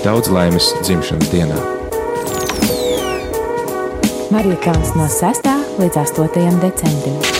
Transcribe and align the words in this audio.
Daudz 0.00 0.30
laimes 0.32 0.70
dzimšanas 0.80 1.28
dienā! 1.28 1.58
Marija 4.32 4.56
Kalns 4.64 4.94
no 4.96 5.04
6. 5.12 5.50
līdz 5.82 6.00
8. 6.06 6.56
decembrim. 6.62 7.39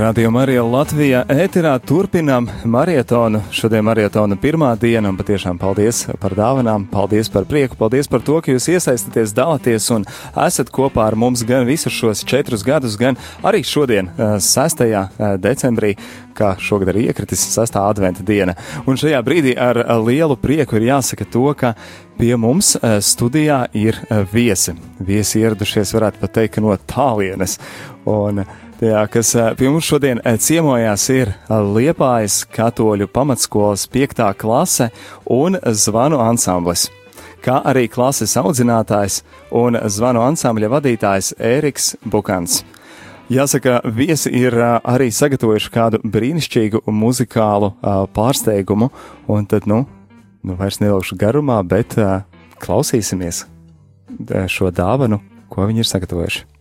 Radio 0.00 0.30
Marija 0.32 0.62
Latvijā 0.64 1.18
ēterā 1.28 1.74
turpinām 1.84 2.46
marietonu. 2.64 3.42
Šodien 3.52 3.84
marietona 3.84 4.38
pirmā 4.40 4.70
diena, 4.80 5.10
un 5.12 5.18
patiešām 5.18 5.58
paldies 5.60 6.06
par 6.22 6.32
dāvanām, 6.38 6.86
paldies 6.88 7.28
par 7.28 7.44
prieku, 7.44 7.76
paldies 7.76 8.08
par 8.08 8.24
to, 8.24 8.38
ka 8.40 8.54
jūs 8.54 8.70
iesaistaties, 8.72 9.34
dalāties 9.36 9.90
un 9.92 10.06
esat 10.46 10.72
kopā 10.72 11.04
ar 11.10 11.18
mums 11.20 11.42
gan 11.44 11.68
visus 11.68 11.92
šos 11.92 12.22
četrus 12.24 12.64
gadus, 12.64 12.96
gan 12.96 13.18
arī 13.44 13.60
šodien, 13.60 14.08
6. 14.16 14.80
Eh, 14.86 14.94
eh, 14.96 15.34
decembrī, 15.36 15.92
kā 16.32 16.54
šogad 16.56 16.94
ir 16.94 17.02
iekritis 17.02 17.44
6. 17.52 17.76
adventa 17.82 18.24
diena. 18.24 18.56
Un 18.86 18.96
šajā 18.96 19.20
brīdī 19.26 19.52
ar 19.52 19.82
lielu 20.00 20.38
prieku 20.40 20.80
ir 20.80 20.88
jāsaka 20.94 21.28
to, 21.28 21.44
ka 21.52 21.74
pie 22.16 22.32
mums 22.40 22.72
studijā 23.04 23.66
ir 23.76 24.00
viesi. 24.32 24.78
Viesi 24.96 25.44
ieradušies, 25.44 25.92
varētu 25.92 26.24
pat 26.24 26.36
teikt, 26.40 26.64
no 26.64 26.72
tālienes. 26.88 27.58
Un, 28.08 28.46
Jā, 28.80 29.02
kas 29.12 29.34
pie 29.60 29.68
mums 29.68 29.84
šodien 29.84 30.22
ciemojās 30.40 31.02
ir 31.12 31.34
Liepājas 31.52 32.46
katoļu 32.48 33.10
pamatskolas 33.12 33.82
5. 33.92 34.22
klase 34.40 34.86
un 35.28 35.58
zvanu 35.76 36.16
ansamblis, 36.24 36.86
kā 37.44 37.58
arī 37.68 37.90
klases 37.92 38.32
audzinātājs 38.40 39.18
un 39.52 39.76
zvanu 39.84 40.22
ansambļa 40.24 40.70
vadītājs 40.72 41.34
Ēriks 41.36 41.90
Bukans. 42.08 42.62
Jāsaka, 43.28 43.82
viesi 43.84 44.32
ir 44.32 44.56
arī 44.56 45.10
sagatavojuši 45.12 45.72
kādu 45.74 46.00
brīnišķīgu 46.00 46.80
muzikālu 46.88 47.74
pārsteigumu, 48.16 48.88
un 49.28 49.44
tad, 49.44 49.68
nu, 49.68 49.82
nu 50.40 50.56
vairs 50.56 50.80
neilgšu 50.80 51.20
garumā, 51.20 51.60
bet 51.68 51.98
klausīsimies 52.64 53.44
šo 54.48 54.72
dāvanu, 54.72 55.20
ko 55.52 55.68
viņi 55.68 55.84
ir 55.84 55.90
sagatavojuši. 55.92 56.59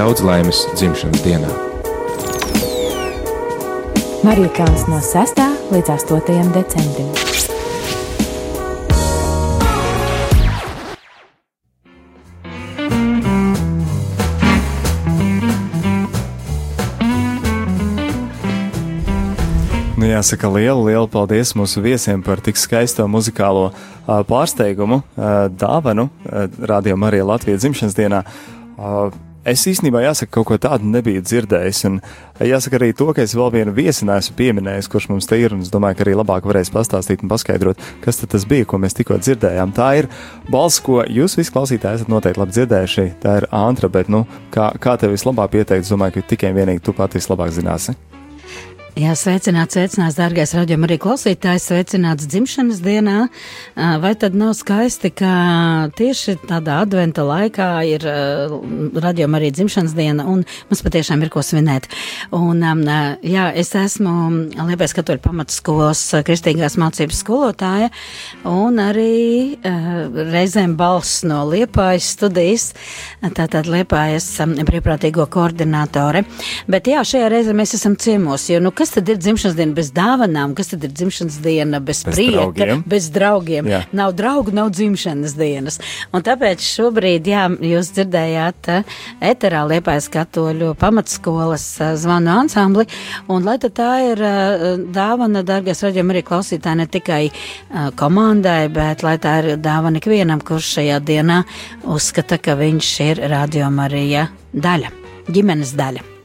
Daudz 0.00 0.22
laimes 0.24 0.62
dzimšanas 0.78 1.20
dienā! 1.20 1.48
Marija 4.24 4.48
Kalns 4.56 4.86
no 4.88 4.96
6. 5.04 5.42
līdz 5.74 5.90
8. 5.92 6.48
decembrim. 6.54 7.10
Nu, 20.00 20.08
jāsaka, 20.08 20.48
liela, 20.48 20.80
liela 20.80 21.04
paldies 21.12 21.52
mūsu 21.52 21.84
viesiem 21.84 22.24
par 22.24 22.40
tik 22.40 22.56
skaisto 22.56 23.04
muzikālo 23.04 23.68
uh, 23.68 24.22
pārsteigumu, 24.24 25.04
uh, 25.04 25.50
dāvanu 25.52 26.08
uh, 26.08 26.46
Radio 26.64 26.96
Marija 26.96 27.34
Latvijas 27.34 27.66
dzimšanas 27.66 28.00
dienā. 28.00 28.24
Uh, 28.80 29.10
Es 29.50 29.64
īstenībā 29.66 30.04
jāsaka, 30.04 30.30
kaut 30.36 30.46
ko 30.46 30.58
tādu 30.62 30.86
nebiju 30.86 31.22
dzirdējis. 31.26 31.80
Un 31.88 31.96
jāsaka 32.46 32.78
arī 32.78 32.90
to, 32.94 33.08
ka 33.16 33.24
es 33.24 33.34
vēl 33.34 33.50
vienu 33.56 33.74
viesi 33.74 34.06
neesmu 34.06 34.36
pieminējis, 34.38 34.88
kurš 34.92 35.08
mums 35.10 35.26
te 35.26 35.40
ir. 35.40 35.56
Es 35.58 35.72
domāju, 35.72 35.98
ka 35.98 36.06
arī 36.06 36.14
labāk 36.20 36.46
varēs 36.46 36.70
pastāstīt 36.74 37.24
un 37.24 37.32
paskaidrot, 37.32 37.82
kas 38.04 38.22
tas 38.22 38.46
bija, 38.46 38.68
ko 38.70 38.78
mēs 38.82 38.94
tikko 39.00 39.18
dzirdējām. 39.18 39.74
Tā 39.74 39.88
ir 40.02 40.10
balss, 40.52 40.82
ko 40.84 41.00
jūs 41.02 41.34
visi 41.40 41.54
klausītāji 41.56 42.02
esat 42.02 42.12
noteikti 42.12 42.44
labi 42.44 42.56
dzirdējuši. 42.58 43.08
Tā 43.24 43.40
ir 43.40 43.48
Antra, 43.50 43.90
bet 43.90 44.12
nu, 44.12 44.22
kā, 44.54 44.70
kā 44.78 44.94
tev 45.00 45.16
vislabāk 45.16 45.56
pieteikt, 45.56 45.90
domāju, 45.90 46.20
ka 46.20 46.30
tikai 46.36 46.54
vienīgi 46.54 46.86
tu 46.86 46.94
pati 46.94 47.18
vislabāk 47.18 47.50
zināsi. 47.56 47.96
Jā, 48.98 49.12
sveicināts, 49.14 49.76
sveicināts, 49.76 50.16
dārgais 50.18 50.50
raidījuma 50.56 50.88
arī 50.88 50.96
klausītājs, 50.98 51.68
sveicināts 51.68 52.26
dzimšanas 52.26 52.80
dienā. 52.82 53.28
Vai 54.02 54.10
tad 54.18 54.34
nav 54.34 54.56
skaisti, 54.58 55.12
ka 55.14 55.30
tieši 55.94 56.34
tādā 56.48 56.80
adventa 56.82 57.22
laikā 57.22 57.68
ir 57.86 58.02
raidījuma 58.02 59.38
arī 59.38 59.52
dzimšanas 59.54 59.94
diena 59.94 60.26
un 60.26 60.42
mums 60.42 60.82
patiešām 60.82 61.22
ir 61.22 61.30
ko 61.30 61.44
svinēt. 61.46 61.86
Un, 62.34 62.64
jā, 63.22 63.44
es 63.54 63.70
esmu 63.78 64.16
Liepais 64.72 64.96
katoļu 64.98 65.22
pamatskolas 65.22 66.02
kristīgās 66.26 66.74
mācības 66.80 67.22
skolotāja 67.22 67.92
un 68.50 68.82
arī 68.82 69.54
reizēm 69.62 70.74
balss 70.80 71.22
no 71.30 71.44
Liepājas 71.52 72.10
studijas, 72.16 72.66
tātad 73.22 73.70
Liepājas 73.70 74.28
brīvprātīgo 74.66 75.30
koordinātore. 75.30 76.26
Bet 76.66 76.90
jā, 76.90 77.06
šajā 77.06 77.30
reizē 77.30 77.54
mēs 77.54 77.78
esam 77.78 77.94
ciemos, 77.94 78.50
jo, 78.50 78.58
nu, 78.58 78.74
kas 78.80 78.94
tad 78.94 79.08
ir 79.12 79.18
dzimšanas 79.20 79.56
diena 79.58 79.76
bez 79.76 79.90
dāvanām, 79.92 80.54
kas 80.56 80.72
tad 80.72 80.84
ir 80.86 80.92
dzimšanas 80.96 81.36
diena 81.44 81.80
bez, 81.84 82.00
bez 82.06 82.16
prieka, 82.16 82.36
draugiem. 82.38 82.82
bez 82.88 83.08
draugiem. 83.12 83.68
Jā. 83.68 83.80
Nav 83.96 84.14
draugu, 84.16 84.54
nav 84.56 84.70
dzimšanas 84.72 85.34
dienas. 85.36 85.76
Un 86.16 86.24
tāpēc 86.24 86.64
šobrīd, 86.64 87.28
jā, 87.28 87.44
jūs 87.72 87.92
dzirdējāt 87.96 88.70
eterā 89.30 89.64
liepājas 89.68 90.08
katoļu 90.12 90.72
pamatskolas 90.80 91.66
zvanu 92.00 92.32
ansambli, 92.38 92.86
un 93.28 93.44
lai 93.44 93.58
tad 93.60 93.76
tā 93.76 93.90
ir 94.08 94.24
dāvana, 94.96 95.44
dargais 95.46 95.84
raģiem 95.84 96.14
arī 96.14 96.24
klausītāji, 96.30 96.80
ne 96.80 96.88
tikai 96.88 97.22
komandai, 98.00 98.62
bet 98.72 99.04
lai 99.04 99.18
tā 99.20 99.36
ir 99.42 99.50
dāvana 99.60 100.00
ikvienam, 100.00 100.40
kurš 100.40 100.76
šajā 100.78 101.02
dienā 101.04 101.42
uzskata, 101.84 102.40
ka 102.40 102.56
viņš 102.60 102.94
ir 103.10 103.26
Radio 103.34 103.68
Marija 103.74 104.30
daļa, 104.56 104.94
ģimenes 105.28 105.76
daļa. 105.76 106.19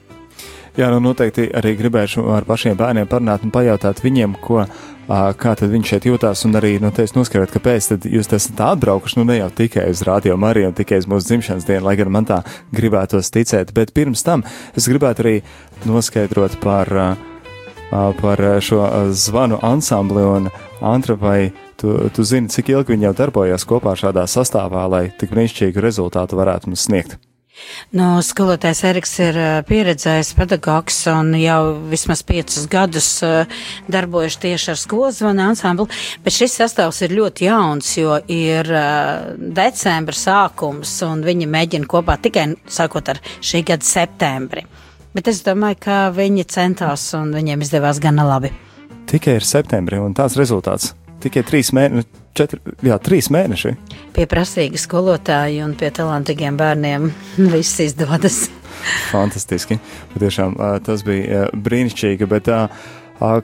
Jā, 0.75 0.89
nu 0.91 0.97
noteikti 0.99 1.45
arī 1.55 1.71
gribēšu 1.79 2.25
ar 2.35 2.43
pašiem 2.43 2.75
bērniem 2.75 3.07
parunāt 3.07 3.45
un 3.47 3.51
pajautāt 3.55 4.01
viņiem, 4.03 4.33
ko, 4.43 4.65
kā 5.07 5.53
tad 5.55 5.71
viņi 5.71 5.87
šeit 5.87 6.07
jūtās, 6.09 6.41
un 6.49 6.59
arī, 6.59 6.73
nu, 6.83 6.89
noskaidrot, 6.91 7.53
kāpēc 7.53 8.07
jūs 8.11 8.27
esat 8.35 8.59
atbraukuši, 8.59 9.21
nu, 9.21 9.23
ne 9.29 9.37
jau 9.37 9.47
tikai 9.55 9.85
uz 9.93 10.01
Radio 10.03 10.35
Mariju 10.35 10.73
tikai 10.75 10.99
uz 10.99 11.07
mūsu 11.07 11.29
dzimšanas 11.29 11.67
dienu, 11.69 11.85
lai 11.87 11.95
gan 11.95 12.11
man 12.11 12.27
tā 12.27 12.41
gribētos 12.75 13.31
ticēt, 13.31 13.71
bet 13.77 13.93
pirms 13.95 14.25
tam 14.27 14.43
es 14.75 14.89
gribētu 14.91 15.23
arī 15.23 15.35
noskaidrot 15.87 16.57
par, 16.59 16.91
par 18.19 18.43
šo 18.59 18.83
zvanu 19.15 19.61
ansambli 19.63 20.27
un 20.27 20.51
Antra, 20.85 21.15
vai 21.15 21.53
tu, 21.79 22.09
tu 22.11 22.23
zini, 22.27 22.51
cik 22.51 22.73
ilgi 22.73 22.93
viņi 22.93 23.07
jau 23.07 23.13
darbojas 23.21 23.63
kopā 23.65 23.95
šādā 23.95 24.27
sastāvā, 24.27 24.83
lai 24.91 25.05
tik 25.15 25.31
brīnišķīgu 25.31 25.81
rezultātu 25.81 26.35
varētu 26.35 26.69
mums 26.73 26.83
sniegt? 26.89 27.15
No, 27.95 28.19
skolotājs 28.25 28.81
Eriks 28.89 29.13
ir 29.23 29.37
pieredzējis 29.69 30.33
pedagogs 30.35 30.97
un 31.11 31.31
jau 31.39 31.59
vismaz 31.91 32.23
piecus 32.27 32.65
gadus 32.71 33.09
darbojas 33.91 34.35
tieši 34.43 34.73
ar 34.73 34.81
skolas 34.81 35.21
zvanu 35.21 35.45
ansambli, 35.45 35.87
bet 36.25 36.35
šis 36.35 36.57
sastāvs 36.59 37.03
ir 37.05 37.15
ļoti 37.15 37.47
jauns, 37.47 37.93
jo 37.97 38.17
ir 38.31 38.69
decembra 39.37 40.19
sākums 40.19 40.97
un 41.07 41.23
viņi 41.25 41.47
mēģina 41.55 41.89
kopā 41.91 42.17
tikai 42.27 42.49
sākot 42.67 43.15
ar 43.15 43.23
šī 43.39 43.63
gada 43.71 43.87
septembri. 43.87 44.65
Bet 45.15 45.31
es 45.31 45.39
domāju, 45.45 45.79
ka 45.87 45.97
viņi 46.11 46.43
centās 46.51 47.07
un 47.15 47.31
viņiem 47.35 47.63
izdevās 47.63 48.03
gana 48.03 48.27
labi. 48.27 48.51
Tikai 49.07 49.37
ir 49.39 49.47
septembrī 49.47 50.01
un 50.03 50.17
tāds 50.17 50.35
rezultāts. 50.35 50.91
Tikai 51.25 51.41
trīs 51.47 51.71
mēneši 51.73 52.23
četri, 52.35 52.59
jā, 52.85 52.97
trīs 53.01 53.29
mēneši. 53.33 53.73
Pie 54.15 54.27
prasīga 54.29 54.79
skolotāja 54.79 55.65
un 55.65 55.75
pie 55.79 55.91
talantīgiem 55.95 56.57
bērniem 56.59 57.09
viss 57.53 57.79
izdodas. 57.83 58.45
Fantastiski. 59.09 59.79
Patiešām 60.13 60.57
tas 60.85 61.03
bija 61.07 61.47
brīnišķīgi, 61.53 62.27
bet 62.29 62.51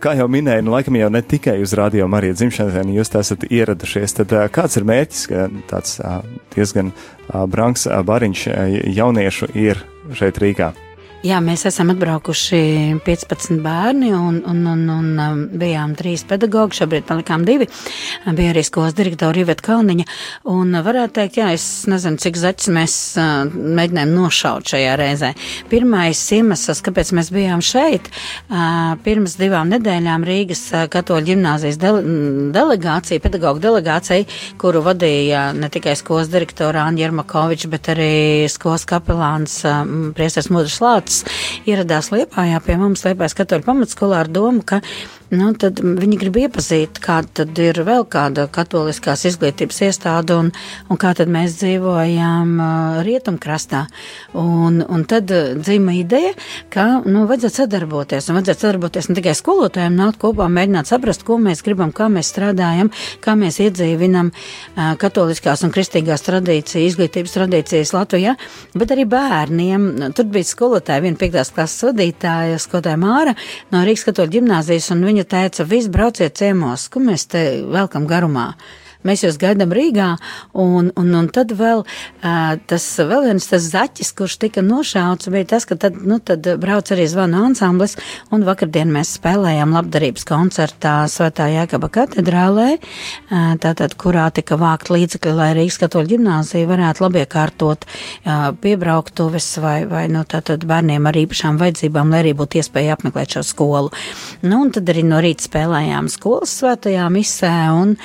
kā 0.03 0.15
jau 0.19 0.27
minēju, 0.31 0.67
nu, 0.67 0.75
laikam 0.75 0.99
jau 0.99 1.09
ne 1.13 1.23
tikai 1.23 1.57
uz 1.63 1.73
radio 1.79 2.09
Marija 2.11 2.35
dzimšanas 2.35 2.75
dienu 2.75 2.97
jūs 2.99 3.13
esat 3.21 3.47
ieradušies, 3.47 4.17
tad 4.19 4.35
kāds 4.53 4.77
ir 4.77 4.87
mērķis, 4.91 5.25
ka 5.31 5.47
tāds 5.71 5.97
diezgan 6.55 6.91
branks 7.31 7.87
bariņš 7.87 8.47
jauniešu 8.99 9.53
ir 9.55 9.85
šeit 10.19 10.41
Rīgā? 10.43 10.73
Jā, 11.21 11.37
mēs 11.37 11.67
esam 11.69 11.91
atbraukuši 11.93 12.59
15 13.05 13.59
bērni 13.61 14.07
un, 14.17 14.39
un, 14.41 14.61
un, 14.71 14.79
un 14.89 15.09
um, 15.21 15.41
bijām 15.61 15.91
trīs 15.93 16.23
pedagogi, 16.25 16.79
šobrīd 16.79 17.05
palikām 17.05 17.43
divi. 17.45 17.67
Bija 18.25 18.55
arī 18.55 18.63
skolas 18.65 18.95
direktora 18.97 19.35
Riveta 19.37 19.61
Kalniņa. 19.67 20.07
Un 20.49 20.73
varētu 20.81 21.13
teikt, 21.19 21.37
jā, 21.37 21.51
es 21.53 21.65
nezinu, 21.85 22.17
cik 22.23 22.39
zaķis 22.41 22.71
mēs 22.73 22.95
uh, 23.21 23.43
mēģinājām 23.53 24.15
nošaut 24.15 24.73
šajā 24.73 24.95
reizē. 24.97 25.29
Pirmais 25.69 26.23
iemesls, 26.33 26.81
kāpēc 26.87 27.13
mēs 27.19 27.29
bijām 27.37 27.61
šeit, 27.61 28.09
uh, 28.09 28.97
pirms 29.05 29.37
divām 29.37 29.69
nedēļām 29.75 30.25
Rīgas 30.25 30.65
uh, 30.73 30.87
katoļu 30.89 31.29
ģimnāzijas 31.29 31.77
dele, 31.85 32.01
delegācija, 32.57 33.21
pedagoģa 33.21 33.65
delegācija, 33.67 34.25
kuru 34.57 34.81
vadīja 34.89 35.51
ne 35.53 35.69
tikai 35.69 35.93
skolas 36.01 36.33
direktora 36.33 36.87
Āņa 36.89 37.05
Jermakoviča, 37.05 37.69
bet 37.77 37.93
arī 37.93 38.11
skolas 38.49 38.89
kapelāns 38.89 39.61
um, 39.69 40.15
Priestars 40.17 40.49
Mudrs 40.49 40.81
Lāts 40.81 41.10
Šulcs 41.11 41.67
ieradās 41.67 42.11
Liepājā 42.13 42.59
pie 42.63 42.77
mums 42.79 43.03
Liepājas 43.05 43.35
katoļu 43.37 43.67
pamatskolā 43.67 44.23
ar 44.23 44.29
domu, 44.31 44.63
ka 44.63 44.81
nu, 45.31 45.51
tad 45.59 45.79
viņi 45.81 46.19
grib 46.19 46.37
iepazīt, 46.43 46.99
kāda 47.03 47.45
ir 47.63 47.81
vēl 47.87 48.05
kāda 48.11 48.47
katoliskās 48.51 49.23
izglītības 49.29 49.81
iestāde 49.87 50.35
un, 50.35 50.51
un 50.91 50.99
kā 50.99 51.13
tad 51.17 51.31
mēs 51.31 51.55
dzīvojam 51.61 52.53
uh, 52.59 52.99
rietumkrastā. 53.05 53.85
Un, 54.37 54.81
un 54.83 55.05
tad 55.09 55.31
dzīva 55.31 55.95
ideja, 55.95 56.33
ka, 56.73 56.85
nu, 57.05 57.23
vajadzētu 57.29 57.61
sadarboties, 57.61 58.27
un 58.29 58.39
vajadzētu 58.39 58.65
sadarboties 58.65 59.09
ne 59.09 59.17
tikai 59.19 59.35
skolotājiem, 59.37 59.95
nākt 59.97 60.19
kopā, 60.21 60.49
mēģināt 60.51 60.91
saprast, 60.91 61.25
ko 61.27 61.39
mēs 61.41 61.63
gribam, 61.65 61.93
kā 61.95 62.09
mēs 62.11 62.31
strādājam, 62.33 62.91
kā 63.23 63.35
mēs 63.39 63.61
iedzīvinam 63.63 64.33
uh, 64.33 64.93
katoliskās 65.01 65.63
un 65.65 65.73
kristīgās 65.73 66.25
tradīcijas, 66.27 66.91
izglītības 66.91 67.37
tradīcijas 67.37 67.95
Latvijā, 67.95 68.35
bet 68.75 68.93
arī 68.93 69.07
bērniem. 69.09 69.87
Tur 70.17 70.27
bija 70.31 70.47
skolotāja, 70.47 71.03
viena 71.05 71.19
piektās 71.19 71.53
klases 71.55 71.87
vadītāja, 71.87 72.59
skolotāja 72.61 72.99
Māra 73.01 73.35
no 73.71 73.83
Rīgas 73.87 74.05
katoļu 74.09 74.35
ģimnāzijas, 74.37 74.91
un 74.95 75.05
viņa 75.07 75.20
viņa 75.21 75.29
teica, 75.29 75.65
viss 75.65 75.89
brauciet 75.89 76.37
ciemos, 76.37 76.89
ko 76.89 76.99
mēs 76.99 77.27
te 77.29 77.61
velkam 77.69 78.07
garumā 78.07 78.55
mēs 79.07 79.25
jūs 79.25 79.39
gaidām 79.41 79.73
Rīgā, 79.75 80.09
un, 80.53 80.91
un, 80.97 81.13
un 81.17 81.29
tad 81.33 81.53
vēl 81.57 81.83
tas 82.69 82.85
vēl 82.99 83.25
viens 83.29 83.47
tas 83.49 83.65
zaķis, 83.71 84.11
kurš 84.17 84.37
tika 84.41 84.63
nošauts, 84.65 85.29
bija 85.33 85.47
tas, 85.55 85.65
ka 85.69 85.77
tad, 85.79 85.97
nu, 86.05 86.19
tad 86.23 86.45
brauc 86.61 86.91
arī 86.93 87.07
zvana 87.09 87.43
ansamblis, 87.47 87.97
un 88.33 88.45
vakardien 88.47 88.91
mēs 88.93 89.15
spēlējām 89.17 89.73
labdarības 89.75 90.25
koncertā 90.29 90.95
Svētā 91.11 91.47
Jēkaba 91.51 91.89
katedrālē, 91.93 92.67
tātad, 93.63 93.95
kurā 93.99 94.27
tika 94.35 94.57
vākt 94.61 94.91
līdzekļi, 94.93 95.33
lai 95.37 95.49
Rīgas 95.57 95.79
katoļu 95.81 96.13
ģimnāzija 96.13 96.69
varētu 96.69 97.05
labiekārtot 97.05 97.87
piebrauktuves 98.61 99.49
vai, 99.63 99.77
vai, 99.89 100.05
nu, 100.11 100.23
tātad 100.29 100.65
bērniem 100.67 101.09
ar 101.09 101.19
īpašām 101.23 101.59
vajadzībām, 101.61 102.13
lai 102.13 102.23
arī 102.25 102.35
būtu 102.37 102.61
iespēja 102.61 102.97
apmeklēt 102.97 103.37
šo 103.37 103.45
skolu. 103.47 103.91
Nu, 104.45 104.61
un 104.61 104.71
tad 104.75 104.89
arī 104.91 105.03
no 105.07 105.21
rīta 105.23 105.47
spēlējām 105.47 106.09
skolas 106.11 106.53
svētajā 106.61 107.07
misē, 107.13 107.53
un, 107.75 107.95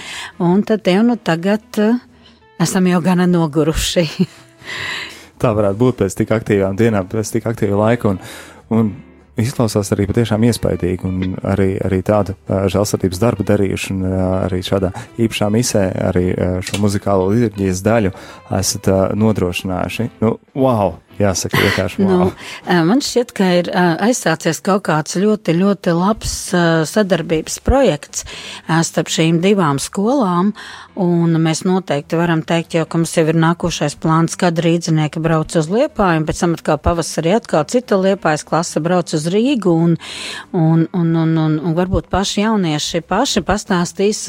un 0.43 0.64
tad 0.66 0.85
te 0.86 1.02
nu 1.02 1.16
tagad 1.18 1.80
uh, 1.82 1.96
esam 2.62 2.86
jau 2.86 3.00
gana 3.02 3.26
noguruši. 3.26 4.04
Tā 5.42 5.50
varētu 5.50 5.80
būt 5.80 5.98
pēc 5.98 6.14
tik 6.20 6.30
aktīvām 6.36 6.78
dienām, 6.78 7.08
pēc 7.10 7.32
tik 7.34 7.48
aktīva 7.50 7.80
laika. 7.80 8.12
Un, 8.14 8.20
un 8.70 8.92
izklausās 9.42 9.90
arī 9.96 10.06
patiešām 10.06 10.46
iespaidīgi, 10.46 11.08
un 11.08 11.34
arī, 11.42 11.72
arī 11.82 11.98
tādu 12.06 12.36
uh, 12.36 12.68
žēlsirdības 12.70 13.22
darbu 13.24 13.48
darījuši, 13.50 13.96
un 13.96 14.06
uh, 14.06 14.20
arī 14.44 14.62
šādā 14.64 14.92
īpašā 15.26 15.50
misē 15.56 15.82
arī 16.06 16.28
uh, 16.30 16.60
šo 16.62 16.78
muzikālo 16.84 17.32
liturģijas 17.34 17.82
daļu 17.86 18.14
esat 18.60 18.92
uh, 18.92 19.02
nodrošinājuši. 19.18 20.08
Nu, 20.22 20.36
wow! 20.54 20.94
Jāsaka, 21.16 21.60
vienkārši. 21.64 22.02
Wow. 22.04 22.32
Nu, 22.68 22.80
man 22.88 23.00
šķiet, 23.04 23.32
ka 23.36 23.48
ir 23.60 23.70
aizsācies 23.72 24.60
kaut 24.64 24.84
kāds 24.88 25.16
ļoti, 25.20 25.54
ļoti 25.56 25.94
labs 25.96 26.34
sadarbības 26.90 27.60
projekts 27.64 28.26
starp 28.66 29.12
šīm 29.12 29.40
divām 29.44 29.80
skolām, 29.80 30.52
un 31.00 31.36
mēs 31.40 31.62
noteikti 31.68 32.18
varam 32.20 32.42
teikt, 32.46 32.76
jau, 32.76 32.84
ka 32.88 33.00
mums 33.00 33.14
jau 33.16 33.24
ir 33.28 33.38
nākošais 33.40 33.96
plāns, 34.00 34.36
kad 34.40 34.60
rīdzinieki 34.60 35.20
brauc 35.24 35.56
uz 35.56 35.70
Liepāju, 35.72 36.24
pēc 36.28 36.42
tam 36.42 36.56
atkal 36.56 36.78
pavasarī 36.84 37.34
atkal 37.36 37.64
cita 37.69 37.98
Liepājas 38.00 38.44
klase 38.48 38.80
brauc 38.84 39.12
uz 39.16 39.26
Rīgu, 39.32 39.72
un, 39.72 39.96
un, 40.52 40.86
un, 40.92 41.14
un, 41.22 41.34
un, 41.46 41.58
un 41.60 41.76
varbūt 41.76 42.10
paši 42.12 42.44
jaunieši 42.44 43.02
paši 43.08 43.44
pastāstīs, 43.46 44.22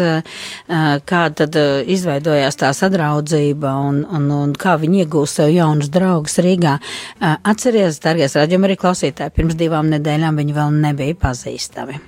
kā 0.68 1.24
tad 1.36 1.60
izveidojās 1.88 2.60
tā 2.60 2.72
sadraudzība, 2.76 3.76
un, 3.90 4.02
un, 4.08 4.32
un 4.36 4.56
kā 4.58 4.78
viņi 4.80 5.04
iegūst 5.06 5.42
sev 5.42 5.52
jaunus 5.56 5.92
draugus 5.94 6.40
Rīgā. 6.44 6.77
Atceries, 7.22 8.00
dārgais 8.04 8.38
raidījuma 8.38 8.70
arī 8.70 8.78
klausītāji, 8.80 9.36
pirms 9.36 9.58
divām 9.60 9.92
nedēļām 9.94 10.40
viņi 10.42 10.58
vēl 10.58 10.80
nebija 10.86 11.18
pazīstami. 11.22 12.00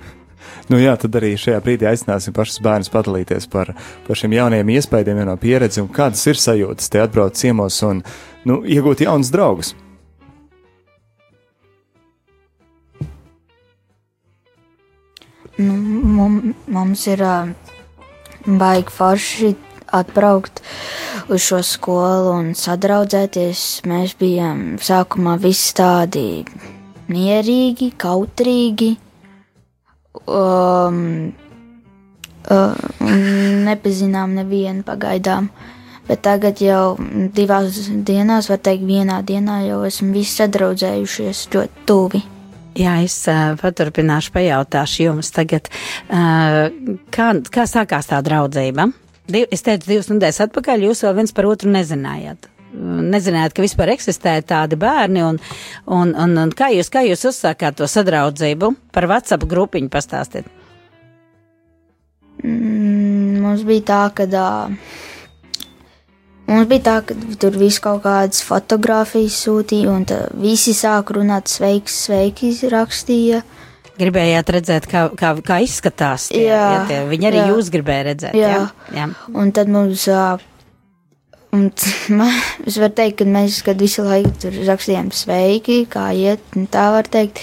Nu 0.70 0.78
jā, 0.78 0.94
tad 1.00 1.16
arī 1.18 1.32
šajā 1.38 1.58
brīdī 1.64 1.86
aicināsim 1.90 2.34
pašus 2.34 2.60
bērnus 2.62 2.90
padalīties 2.94 3.48
par, 3.50 3.72
par 4.06 4.18
šiem 4.18 4.36
jauniem 4.36 4.70
iespējām, 4.76 5.24
no 5.26 5.36
pieredzi 5.40 5.82
un 5.82 5.90
kādas 5.92 6.22
ir 6.30 6.38
sajūtas 6.38 6.92
te 6.92 7.02
atbraukt 7.02 7.38
ciemos 7.40 7.80
un 7.86 8.04
nu, 8.46 8.60
iegūt 8.62 9.02
jaunus 9.06 9.32
draugus. 9.34 9.74
Nu, 15.60 15.74
mums, 15.74 16.54
mums 16.72 17.02
ir 17.10 17.20
uh, 17.26 17.50
baigi 18.46 18.94
forši 18.94 19.50
atbraukt 19.92 20.62
uz 21.30 21.42
šo 21.44 21.60
skolu 21.66 22.32
un 22.38 22.52
sadraudzēties. 22.58 23.82
Mēs 23.90 24.16
bijām 24.20 24.78
sākumā 24.82 25.36
visi 25.42 25.74
tādi 25.78 26.26
mierīgi, 27.10 27.92
kautrīgi. 28.00 28.94
Um, 30.30 31.30
uh, 32.50 32.74
nepazinām 33.66 34.34
nevienu 34.38 34.84
pagaidām. 34.86 35.50
Bet 36.10 36.24
tagad 36.26 36.58
jau 36.58 36.96
divās 37.36 37.84
dienās, 37.86 38.48
var 38.50 38.58
teikt, 38.58 38.82
vienā 38.88 39.20
dienā 39.22 39.60
jau 39.68 39.84
esam 39.86 40.10
visi 40.14 40.40
sadraudzējušies 40.40 41.46
ļoti 41.54 41.86
tuvi. 41.86 42.22
Jā, 42.78 42.96
es 43.04 43.14
uh, 43.30 43.54
paturpināšu, 43.60 44.32
pajautāšu 44.34 45.04
jums 45.08 45.30
tagad, 45.34 45.70
uh, 46.10 46.70
kā, 47.14 47.30
kā 47.50 47.66
sākās 47.70 48.10
tā 48.10 48.20
draudzība? 48.26 48.88
Div, 49.30 49.46
es 49.54 49.62
teicu, 49.66 49.88
divas 49.92 50.08
nedēļas 50.10 50.42
atpakaļ 50.46 50.88
jūs 50.88 51.04
vēl 51.06 51.18
viens 51.20 51.34
par 51.36 51.48
otru 51.50 51.70
nezinājāt. 51.72 52.48
Nezinājāt, 52.70 53.54
ka 53.54 53.64
vispār 53.64 53.92
eksistē 53.96 54.36
tādi 54.46 54.78
bērni, 54.78 55.22
un, 55.26 55.38
un, 55.90 56.14
un, 56.14 56.36
un 56.44 56.54
kā, 56.56 56.70
jūs, 56.74 56.90
kā 56.92 57.02
jūs 57.06 57.26
uzsākāt 57.32 57.78
to 57.80 57.88
sadraudzību? 57.90 58.72
Par 58.94 59.08
WhatsApp 59.10 59.46
grupiņu 59.50 59.90
pastāstiet. 59.90 60.50
Mm, 62.42 63.40
mums 63.42 63.64
bija 63.68 63.86
tā, 63.90 64.02
ka. 64.16 64.26
Uh, 64.30 64.98
mums 66.50 66.70
bija 66.70 66.86
tā, 66.86 66.96
ka 67.06 67.18
tur 67.42 67.58
viss 67.58 67.82
kaut 67.82 68.04
kādas 68.06 68.44
fotogrāfijas 68.46 69.40
sūtīja, 69.46 69.94
un 69.94 70.06
visi 70.42 70.74
sāk 70.78 71.10
runāt, 71.18 71.50
sveiks, 71.50 72.04
sveiki, 72.06 72.54
rakstīja. 72.70 73.42
Uh, 73.42 73.59
Gribējāt 74.00 74.52
redzēt, 74.56 74.86
kā, 74.90 75.06
kā, 75.18 75.34
kā 75.44 75.60
izskatās. 75.64 76.30
Tie, 76.32 76.46
jā, 76.48 76.60
ja 76.74 76.84
tie, 76.88 77.00
viņi 77.10 77.28
arī 77.28 77.42
jā. 77.42 77.48
jūs 77.52 77.68
gribēja 77.74 78.06
redzēt. 78.10 78.38
Jā. 78.38 78.52
Jā? 78.54 78.62
jā. 78.96 79.08
Un 79.36 79.52
tad 79.56 79.68
mums 79.72 80.06
uh, 80.08 80.40
Un 81.50 81.66
man, 82.18 82.30
es 82.66 82.76
varu 82.78 82.94
teikt, 82.94 83.16
ka 83.20 83.26
mēs 83.26 83.60
kad 83.66 83.80
visu 83.82 84.04
laiku 84.06 84.30
tur 84.44 84.56
rakstījām 84.68 85.08
sveiki, 85.14 85.80
kā 85.90 86.10
iet, 86.14 86.42
tā 86.70 86.84
var 86.94 87.08
teikt, 87.10 87.40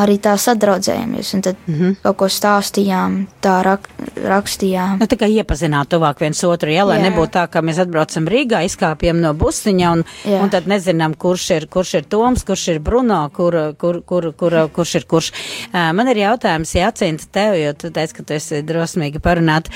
arī 0.00 0.16
tā 0.24 0.38
sadraudzējāmies. 0.40 1.34
Un 1.36 1.44
tad 1.44 1.58
mm 1.66 1.74
-hmm. 1.74 1.96
kaut 2.02 2.16
ko 2.22 2.28
stāstījām, 2.32 3.18
tā 3.44 3.58
rak, 3.64 3.88
rakstījām. 4.24 4.96
Nu, 5.00 5.06
tā 5.06 5.18
kā 5.20 5.28
iepazināt 5.28 5.92
tuvāk 5.92 6.20
viens 6.20 6.44
otru, 6.44 6.70
ja, 6.72 6.84
lai 6.84 6.98
Jā. 6.98 7.10
nebūtu 7.10 7.32
tā, 7.36 7.46
ka 7.50 7.60
mēs 7.60 7.80
atbraucam 7.82 8.28
Rīgā, 8.28 8.64
izkāpjam 8.64 9.20
no 9.20 9.34
busiņa 9.34 9.92
un, 9.92 10.04
Jā. 10.24 10.40
un 10.42 10.50
tad 10.50 10.66
nezinām, 10.66 11.14
kurš 11.14 11.50
ir, 11.50 11.66
kurš 11.66 11.94
ir 11.94 12.04
Toms, 12.04 12.44
kurš 12.44 12.68
ir 12.68 12.80
Bruno, 12.80 13.30
kur, 13.34 13.74
kur, 13.78 14.02
kur, 14.02 14.32
kur, 14.32 14.68
kurš 14.72 14.94
ir 14.94 15.04
kurš. 15.04 15.32
Man 15.72 16.08
ir 16.08 16.16
jautājums, 16.16 16.74
Jācinta, 16.74 17.24
tev, 17.32 17.54
jo 17.54 17.72
tu 17.72 17.90
teici, 17.90 18.14
ka 18.14 18.22
tu 18.22 18.34
esi 18.34 18.62
drosmīgi 18.62 19.20
parunāt. 19.20 19.68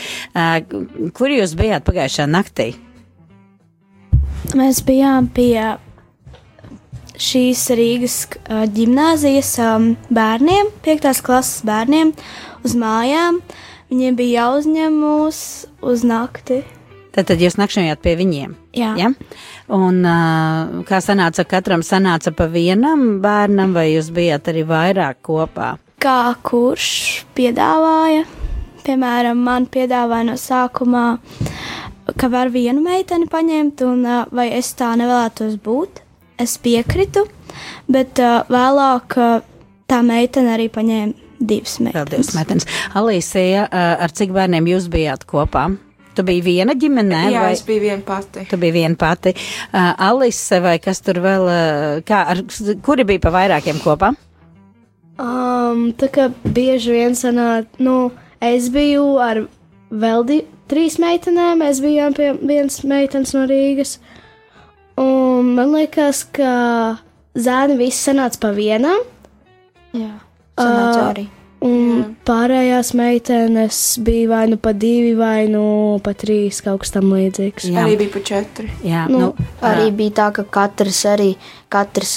Kur 1.13 1.29
jūs 1.29 1.55
bijāt 1.55 1.85
pagājušā 1.85 2.27
naktī? 2.27 2.86
Mēs 4.55 4.79
bijām 4.87 5.27
pie 5.35 5.59
šīs 7.19 7.65
Rīgas 7.75 8.17
uh, 8.29 8.67
gimnāzijas 8.71 9.57
bērniem, 10.13 10.71
5. 10.85 11.09
klases 11.27 11.65
bērniem, 11.67 12.13
uz 12.63 12.77
mājām. 12.79 13.41
Viņiem 13.91 14.17
bija 14.19 14.43
jāuzņem 14.43 14.95
mūs 15.01 15.41
uz 15.83 16.03
nakti. 16.07 16.61
Tad, 17.17 17.31
tad 17.31 17.41
jūs 17.41 17.57
nakšņojāt 17.57 18.03
pie 18.05 18.13
viņiem. 18.19 18.55
Jā. 18.77 18.93
Ja? 19.01 19.11
Un 19.73 20.03
uh, 20.05 20.83
kā 20.87 21.01
sanāca, 21.01 21.47
katram 21.49 21.83
sanāca 21.87 22.35
pa 22.37 22.47
vienam 22.53 23.23
bērnam, 23.25 23.73
vai 23.75 23.89
jūs 23.95 24.13
bijāt 24.15 24.51
arī 24.53 24.67
vairāk 24.69 25.23
kopā? 25.27 25.77
Kā 26.03 26.37
kurš 26.45 27.25
piedāvāja? 27.35 28.27
Piemēram, 28.87 29.41
man 29.43 29.65
piedāvāja 29.67 30.29
no 30.29 30.37
sākumā, 30.39 31.07
ka 32.15 32.29
var 32.33 32.53
vienu 32.55 32.83
meiteni 32.85 33.27
paņemt, 33.31 33.83
un 33.87 34.05
vai 34.35 34.49
es 34.59 34.73
tā 34.79 34.93
nevēlētos 35.01 35.57
būt. 35.65 36.03
Es 36.39 36.59
piekritu, 36.61 37.23
bet 37.89 38.21
vēlāk 38.53 39.15
tā 39.89 40.01
meitene 40.05 40.53
arī 40.53 40.69
paņēma 40.69 41.25
divas 41.41 41.79
meitenes. 41.81 42.11
divas 42.13 42.35
meitenes. 42.37 42.67
Alīsija, 42.97 43.67
ar 43.73 44.13
cik 44.13 44.31
bērniem 44.37 44.69
jūs 44.75 44.91
bijāt 44.93 45.25
kopā? 45.29 45.67
Tu 46.17 46.25
biji 46.25 46.41
viena 46.45 46.73
ģimenē, 46.73 47.23
Jā, 47.29 47.43
vai 47.45 47.53
es 47.53 47.61
biju 47.65 47.83
viena 47.83 48.01
pati. 48.05 48.47
tu 48.49 48.57
biji 48.57 48.73
viena 48.73 48.97
pati? 48.97 49.35
Uh, 49.69 49.93
Alise, 50.01 50.63
vai 50.65 50.79
kas 50.81 51.03
tur 51.05 51.21
vēl, 51.21 51.45
uh, 51.45 51.99
kā, 52.09 52.23
ar, 52.33 52.41
kuri 52.85 53.05
bija 53.05 53.21
pa 53.21 53.33
vairākiem 53.35 53.83
kopā? 53.85 54.15
Um, 55.21 55.91
tā 55.97 56.09
kā 56.13 56.31
bieži 56.45 56.93
vien 56.93 57.17
sanāk, 57.17 57.69
nu, 57.81 58.11
es 58.41 58.71
biju 58.73 59.19
ar 59.21 59.43
vēl 59.93 60.25
di, 60.29 60.39
trīs 60.71 60.99
meitenēm, 61.03 61.61
mēs 61.63 61.81
bijām 61.85 62.15
pie 62.17 62.33
vienas 62.41 62.81
meitenes 62.85 63.35
no 63.37 63.45
Rīgas. 63.51 63.99
Un 65.01 65.53
man 65.57 65.73
liekas, 65.77 66.25
ka 66.33 66.53
zēni 67.37 67.77
visi 67.81 68.01
sanāca 68.11 68.41
pa 68.47 68.53
vienam, 68.57 69.03
Jā, 69.97 70.13
sanāca 70.59 71.01
Ā, 71.03 71.11
arī. 71.13 71.25
un 71.65 72.17
pārējās 72.29 72.91
meitenes 72.97 73.79
bija 74.05 74.29
vai 74.33 74.41
nu 74.51 74.57
pa 74.61 74.73
divi, 74.77 75.13
vai 75.17 75.47
nu 75.53 75.63
pa 76.05 76.13
trīs, 76.17 76.63
kaut 76.65 76.81
kas 76.83 76.93
tam 76.97 77.13
līdzīgs. 77.13 77.69
Jā, 77.73 77.85
Arī 77.85 77.97
bija 78.03 78.13
pa 78.17 78.25
četri. 78.33 78.71
jā 78.85 79.05
nu, 79.13 79.19
nu, 79.21 79.47
Arī 79.65 79.91
bija 79.97 80.17
tā, 80.19 80.31
ka 80.41 80.45
katrs 80.59 81.03
arī, 81.13 81.31
katrs 81.73 82.17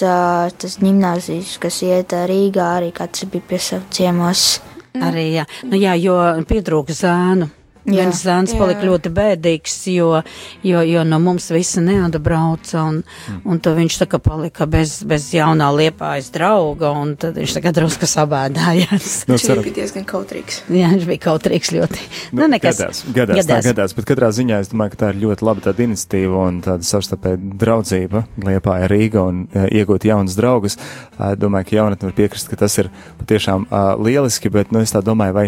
tas 0.59 0.79
gimnāzijas, 0.79 1.57
kas 1.59 1.81
iet 1.87 2.15
Rīgā, 2.31 2.65
arī 2.79 2.91
katrs 2.95 3.27
bija 3.31 3.47
pie 3.51 3.59
savas 3.59 3.87
ciemos. 3.95 4.47
arī, 4.95 5.27
jā. 5.37 5.45
Nu, 5.67 5.77
jā, 5.79 5.95
jo 5.99 6.15
pietrūka 6.47 6.95
zānu. 6.95 7.49
Jā. 7.89 8.05
Viens 8.05 8.21
zēns 8.25 8.53
palika 8.57 8.85
ļoti 8.85 9.11
bēdīgs, 9.13 9.77
jo, 9.93 10.21
jo, 10.65 10.81
jo 10.85 11.03
no 11.07 11.19
mums 11.23 11.49
visi 11.53 11.81
neatbrauca, 11.83 12.83
un, 12.85 13.01
un 13.43 13.61
tad 13.63 13.77
viņš 13.79 13.99
tā 14.03 14.07
kā 14.11 14.19
palika 14.23 14.67
bez, 14.69 14.99
bez 15.09 15.29
jaunā 15.33 15.69
liepājas 15.75 16.29
drauga, 16.35 16.91
un 16.95 17.15
tad 17.19 17.39
viņš 17.39 17.55
tā 17.57 17.63
kā 17.65 17.73
drusku 17.75 18.09
sabēdājās. 18.09 19.09
Nu, 19.29 19.35
Viņš 19.35 19.45
ceram, 19.47 19.65
bija 19.65 19.77
diezgan 19.81 20.05
kautrīgs. 20.09 20.61
Jā, 20.73 20.91
viņš 20.93 21.07
bija 21.09 21.23
kautrīgs 21.25 21.73
ļoti. 21.75 22.05
Nu, 22.37 22.47
nekas. 22.51 22.79
Gadās, 22.79 23.01
gadās, 23.15 23.41
gadās. 23.41 23.67
Gadās, 23.69 23.95
bet 23.97 24.09
katrā 24.09 24.29
ziņā 24.35 24.61
es 24.63 24.71
domāju, 24.71 24.93
ka 24.93 25.01
tā 25.03 25.11
ir 25.13 25.21
ļoti 25.23 25.47
laba 25.47 25.65
tāda 25.65 25.85
iniciatīva 25.85 26.45
un 26.49 26.61
tāda 26.65 26.87
savstarpēja 26.87 27.39
draudzība 27.61 28.23
Liepāja 28.45 28.89
Rīga 28.91 29.25
un 29.29 29.43
uh, 29.47 29.67
iegūt 29.67 30.07
jaunas 30.09 30.37
draugus. 30.39 30.77
Uh, 31.17 31.33
domāju, 31.39 31.69
ka 31.69 31.77
jaunatni 31.79 32.09
var 32.09 32.15
piekrist, 32.17 32.49
ka 32.51 32.59
tas 32.59 32.77
ir 32.81 32.91
patiešām 33.21 33.67
uh, 33.69 33.93
lieliski, 33.99 34.51
bet, 34.53 34.73
nu, 34.75 34.83
es 34.85 34.95
tā 34.95 35.03
domāju, 35.05 35.37
vai, 35.37 35.47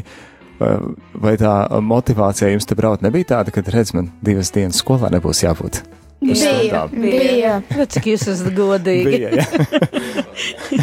vai 1.21 1.35
tā 1.41 1.55
motivācija 1.81 2.51
jums 2.51 2.69
te 2.69 2.77
braukt 2.77 3.05
nebija 3.05 3.33
tāda, 3.35 3.53
ka, 3.53 3.63
redz, 3.73 3.95
man 3.97 4.11
divas 4.25 4.53
dienas 4.55 4.81
skolā 4.83 5.11
nebūs 5.13 5.43
jābūt. 5.45 5.81
Bija, 6.21 6.83
bija. 6.93 7.53
Bet 7.73 7.95
cik 7.95 8.11
jūs 8.11 8.27
esat 8.29 8.51
godīgi? 8.53 9.09
Bija, 9.09 9.31
jā. 9.41 9.45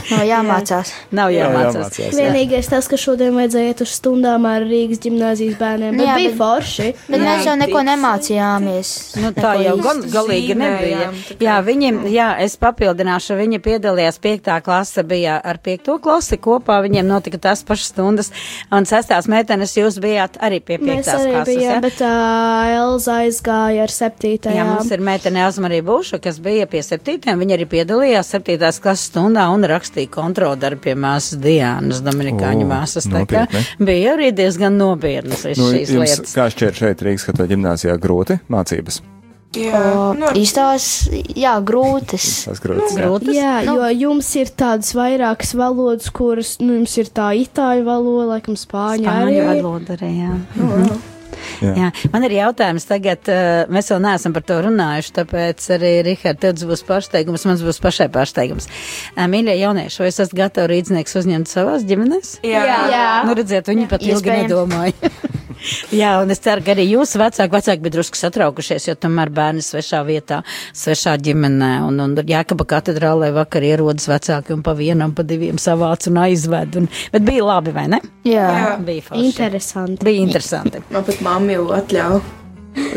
No, 0.09 0.18
jāmācās. 0.25 0.90
Nav 1.14 1.30
Jā, 1.33 1.47
jāmācās. 1.47 1.75
jāmācās, 1.75 1.99
jā. 1.99 2.09
Vienīgais 2.14 2.66
tas, 2.71 2.87
ka 2.90 2.97
šodien 3.00 3.33
vajadzēja 3.37 3.73
iet 3.73 3.80
uz 3.85 3.92
stundām 3.97 4.45
ar 4.49 4.64
Rīgas 4.68 5.00
gimnāzijas 5.02 5.57
bērniem, 5.59 5.97
bet 5.99 6.07
Jā, 6.07 6.14
bija 6.18 6.30
bet- 6.30 6.38
forši. 6.38 6.87
Bet 7.09 7.23
mēs 7.25 7.47
jau 7.49 7.54
neko 7.61 7.83
nemācījāmies. 7.88 8.90
Nu, 9.23 9.30
tā 9.37 9.52
Neko 9.57 9.64
jau 9.64 9.75
gan, 9.87 10.02
galīgi 10.12 10.57
nebija. 10.59 11.09
Jā, 11.42 11.57
viņiem, 11.66 12.00
jā, 12.12 12.28
es 12.45 12.57
papildināšu, 12.61 13.37
viņi 13.40 13.61
piedalījās 13.64 14.21
piektā 14.25 14.59
klase, 14.64 15.04
bija 15.09 15.38
ar 15.45 15.59
piekto 15.64 15.99
klasi 16.04 16.38
kopā, 16.45 16.78
viņiem 16.85 17.09
notika 17.09 17.40
tās 17.49 17.64
pašas 17.66 17.92
stundas, 17.95 18.30
un 18.73 18.87
sestās 18.88 19.28
meitenes 19.33 19.75
jūs 19.78 19.99
bijāt 20.04 20.38
arī 20.45 20.61
pie 20.61 20.78
Mēs 20.78 21.02
piektās 21.04 21.25
arī 21.25 21.35
klases. 21.37 21.54
bijām, 21.54 21.73
ja? 21.73 21.80
bet 21.85 22.04
uh, 22.04 22.76
Elza 22.78 23.18
aizgāja 23.25 23.87
ar 23.88 23.97
septītajām. 23.97 24.61
Jā, 24.61 24.68
mums 24.75 24.92
ir 24.95 25.04
meitene 25.28 25.44
Azmarija 25.47 25.82
Būša, 25.85 26.18
kas 26.25 26.38
bija 26.40 26.66
pie 26.70 26.80
septītiem. 26.82 27.38
Viņa 27.42 27.56
arī 27.58 27.66
piedalījās 27.68 28.30
septītās 28.35 28.78
klases 28.82 29.11
stundā 29.11 29.44
un 29.52 29.64
rakstīja 29.68 30.08
kontroldarbu 30.14 30.80
pie 30.87 30.94
māsas 30.99 31.38
Diānas, 31.42 32.00
Dominikāņu 32.06 32.64
O, 32.64 32.70
māsas. 32.70 33.08
Tā 33.12 33.25
kā 33.28 33.44
bija 33.78 34.14
arī 34.16 34.30
diezgan 34.32 34.78
nopietnas 34.80 35.44
Nu, 35.44 35.68
šīs 35.73 35.92
jums, 35.92 36.08
lietas. 36.08 36.35
kā 36.37 36.49
šķiet 36.54 36.80
šeit 36.80 37.04
Rīgas 37.04 37.28
katoļu 37.28 37.52
ģimnāzijā 37.54 37.99
grūti 38.00 38.38
mācības? 38.49 39.00
Jā, 39.56 39.80
nu, 40.12 40.28
Īstās, 40.37 41.08
jā, 41.32 41.54
grūtas. 41.64 42.26
Tas 42.44 42.58
grūts. 42.61 42.92
jā. 42.92 43.00
Grūtas. 43.00 43.35
Jā, 43.35 43.54
Nu. 43.64 43.76
jo 43.80 43.88
jums 44.12 44.28
ir 44.37 44.50
tādas 44.52 44.92
vairākas 44.97 45.54
valodas, 45.56 46.11
kuras, 46.12 46.58
nu, 46.61 46.75
jums 46.80 46.97
ir 47.00 47.08
tā 47.08 47.30
itāļu 47.44 47.85
valoda, 47.88 48.26
laikam, 48.35 48.56
spāņu 48.61 49.08
arī. 49.08 49.38
Spāņu 49.40 49.47
valoda 49.49 49.97
arī, 49.97 50.11
jā. 50.20 50.99
Jā. 51.62 51.73
Jā, 51.79 51.88
man 52.12 52.27
ir 52.29 52.37
jautājums 52.38 52.87
tagad, 52.88 53.31
uh, 53.33 53.65
mēs 53.73 53.91
vēl 53.93 54.03
neesam 54.05 54.35
par 54.37 54.47
to 54.49 54.61
runājuši, 54.69 55.15
tāpēc 55.19 55.67
arī, 55.79 55.93
Rihard, 56.07 56.41
tev 56.43 56.61
būs 56.69 56.85
pārsteigums, 56.88 57.47
mans 57.49 57.65
būs 57.67 57.83
pašai 57.85 58.09
pārsteigums. 58.15 58.69
Uh, 59.17 59.27
Mīļie 59.31 59.59
jaunieši, 59.62 60.03
vai 60.05 60.12
esat 60.12 60.37
gatavi 60.38 60.73
rīdznieks 60.75 61.19
uzņemt 61.23 61.50
savās 61.50 61.87
ģimenēs? 61.88 62.38
jā. 62.69 62.79
Jā. 62.93 63.09
Nu, 63.29 63.35
redziet, 63.38 63.69
viņi 63.69 63.91
pat 63.91 64.07
ilgi 64.07 64.38
nedomāja. 64.43 65.12
Jā, 65.95 66.15
un 66.23 66.33
es 66.35 66.43
ceru, 66.45 66.62
ka 66.65 66.75
arī 66.75 66.87
jūsu 66.88 67.21
vecāki, 67.21 67.53
vecāki 67.55 67.85
bija 67.85 67.97
drusku 67.99 68.19
satraukušies, 68.21 68.88
jo 68.91 68.97
tomēr 68.99 69.33
bērni 69.35 69.65
svešā 69.65 70.03
vietā, 70.09 70.41
svešā 70.77 71.17
ģimenē, 71.25 71.73
un, 71.88 72.00
un 72.05 72.17
Jākaba 72.29 72.67
katedrālē 72.69 73.31
vakar 73.37 73.65
ierodas 73.67 74.09
vecāki 74.11 74.55
un 74.57 74.65
pa 74.67 74.75
vienam, 74.79 75.15
pa 75.17 75.25
diviem 75.27 75.61
savāc 75.62 76.09
un 76.11 76.21
aizved, 76.25 76.81
un, 76.83 76.91
bet 77.15 77.27
bija 77.27 77.47
labi, 77.49 77.75
vai 77.75 77.88
ne? 77.95 78.03
Jā. 78.29 78.49
Jā. 78.49 78.75
Bija 78.85 79.09
forši. 79.11 79.31
Interesanti. 79.31 80.05
Bija 80.07 80.27
interesanti. 80.27 80.85
Man 80.95 81.07
pat 81.09 81.25
mamma 81.25 81.57
jau 81.59 81.71
atļauj 81.79 82.21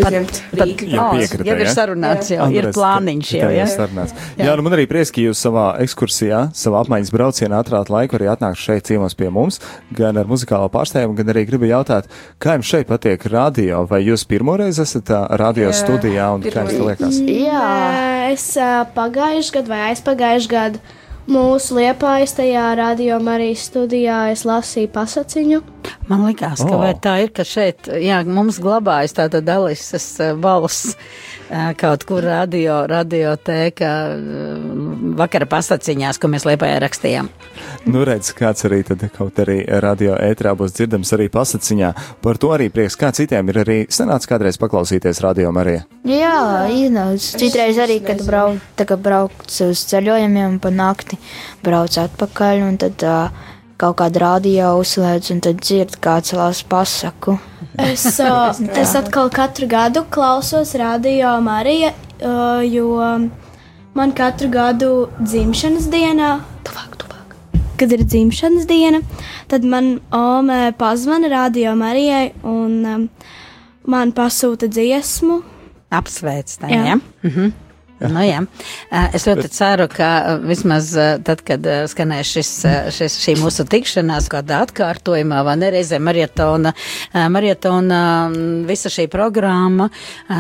uzņemt. 0.02 0.40
Jau 0.52 0.68
oh, 1.04 1.16
piekrita, 1.16 1.48
jau 1.48 1.56
ir 1.62 1.72
sarunāts, 1.72 2.32
jau 2.34 2.48
ir 2.52 2.68
Andres, 2.68 2.78
plāniņš 2.78 3.32
tā- 3.32 3.42
jau, 3.42 3.50
jā. 3.56 3.66
ir 3.66 3.72
sarunāts. 3.72 4.16
Jā, 4.40 4.56
nu 4.58 4.66
man 4.66 4.76
arī 4.78 4.86
prieks, 4.92 5.12
ka 5.14 5.24
jūs 5.24 5.42
savā 5.46 5.66
ekskursijā, 5.86 6.42
savā 6.58 6.84
apmaiņas 6.86 7.14
braucienā 7.16 7.62
atrāt 7.64 7.92
laiku 7.94 8.20
arī 8.20 8.30
atnākt 8.32 8.62
šeit 8.62 8.90
ciemos 8.90 9.18
pie 9.18 9.32
mums, 9.34 9.62
gan 9.98 10.20
ar 10.22 10.30
muzikālo 10.30 10.70
pārstājumu, 10.74 11.18
gan 11.20 11.34
arī 11.34 11.46
gribu 11.50 11.70
jautāt, 11.70 12.10
kā 12.42 12.58
jums 12.58 12.72
šeit 12.72 12.90
patiek 12.92 13.26
radio, 13.32 13.84
vai 13.90 14.04
jūs 14.06 14.26
pirmoreiz 14.30 14.82
esat 14.82 15.12
radio 15.42 15.70
Jā, 15.70 15.78
studijā 15.84 16.32
un 16.36 16.46
kā 16.48 16.66
jums 16.66 16.78
tas 16.78 16.88
liekas? 16.90 17.22
Jā. 17.26 17.68
Es 18.32 18.48
pagājušajā 18.96 19.60
gadā 19.60 19.74
vai 19.74 19.84
aizpagājušajā 19.92 20.52
gadā 20.52 21.00
mūsu 21.30 21.78
liepājas 21.78 22.34
tajā 22.38 22.66
radio 22.80 23.20
arī 23.30 23.52
studijā 23.58 24.32
es 24.32 24.46
lasīju 24.48 24.90
pasaciņu. 24.94 25.62
Man 26.10 26.26
liekas, 26.26 26.64
ka 26.64 26.76
O. 26.76 26.80
vai 26.82 26.94
tā 27.00 27.18
ir, 27.24 27.32
ka 27.36 27.46
šeit, 27.48 27.88
jā, 28.02 28.22
mums 28.26 28.60
glabājas 28.62 29.16
tāda 29.18 29.42
dalises 29.46 30.08
eh, 30.20 30.34
balss 30.34 30.96
kaut 31.78 32.04
kur 32.08 32.24
radio, 32.24 32.82
radio 32.88 33.34
tēka 33.36 33.90
eh, 34.14 34.66
vakara 35.20 35.48
pasaciņās, 35.52 36.20
ko 36.22 36.30
mēs 36.32 36.46
liepājā 36.48 36.80
rakstījām. 36.84 37.30
Nu, 37.92 38.04
redz, 38.08 38.32
kāds 38.38 38.66
arī 38.70 38.82
tad 38.88 39.04
kaut 39.16 39.40
arī 39.44 39.60
radio 39.84 40.16
ētrā 40.16 40.54
būs 40.58 40.76
dzirdams 40.78 41.12
arī 41.18 41.28
pasaciņā. 41.34 41.92
Par 42.24 42.40
to 42.42 42.54
arī 42.56 42.70
prieks, 42.74 42.98
kā 43.00 43.12
citiem 43.16 43.52
ir 43.52 43.62
arī 43.64 43.78
sanāts 43.92 44.30
kādreiz 44.30 44.60
paklausīties 44.62 45.22
radio 45.26 45.52
Marija. 45.56 45.86
Jā, 46.08 46.68
iznāca. 46.72 47.42
Citreiz 47.42 47.80
arī, 47.82 48.00
kad 48.06 48.24
brauc, 48.28 48.62
tā 48.80 48.88
kā 48.90 48.98
brauc 49.02 49.62
uz 49.68 49.86
ceļojumiem 49.92 50.60
pa 50.64 50.72
nakti, 50.74 51.20
brauc 51.66 51.98
atpakaļ 52.06 52.68
un 52.70 52.80
tad 52.82 53.08
uh, 53.08 53.50
kaut 53.82 53.98
kādu 54.02 54.22
rādio 54.22 54.76
uzslēdz 54.82 55.34
un 55.34 55.42
tad 55.44 55.62
dzird 55.64 55.98
kāds 56.04 56.36
lās 56.38 56.62
pasaku. 56.70 57.40
Es, 57.82 58.06
uh, 58.22 58.52
es 58.82 58.96
atkal 59.00 59.32
katru 59.34 59.68
gadu 59.72 60.06
klausos 60.14 60.76
radio 60.80 61.34
Marija 61.42 61.94
uh, 62.22 62.62
jo 62.66 62.98
man 63.94 64.14
katru 64.16 64.50
gadu 64.52 64.92
dzimšanas 65.20 65.88
dienā, 65.92 66.32
tuvāk, 66.68 66.98
tuvāk, 67.02 67.36
kad 67.80 67.96
ir 67.96 68.06
dzimšanas 68.06 68.68
diena, 68.70 69.02
tad 69.52 69.66
man 69.68 69.98
Ome 70.16 70.62
pazvana 70.78 71.32
radio 71.32 71.76
Marijai 71.76 72.32
un 72.44 72.78
um, 72.86 73.10
man 73.90 74.14
pasūta 74.16 74.70
dziesmu. 74.72 75.42
Apsveic 75.92 76.56
tā, 76.62 76.72
Jā. 76.72 76.86
jā. 76.94 77.02
Mhm. 77.28 77.52
Nu, 78.10 78.24
jā. 78.26 78.42
Es 79.14 79.28
ļoti 79.30 79.50
ceru, 79.54 79.88
ka 79.92 80.40
vismaz 80.42 80.92
tad, 81.26 81.44
kad 81.46 81.66
skanēs 81.92 82.32
šis, 82.36 82.52
šis, 82.96 83.18
šī 83.22 83.36
mūsu 83.42 83.66
tikšanās, 83.70 84.30
kādā 84.32 84.62
atkārtojumā, 84.66 85.44
vai 85.46 85.58
nereizē 85.62 86.00
marietona, 86.02 86.74
marietona 87.14 88.02
visa 88.68 88.92
šī 88.92 89.08
programma 89.12 89.90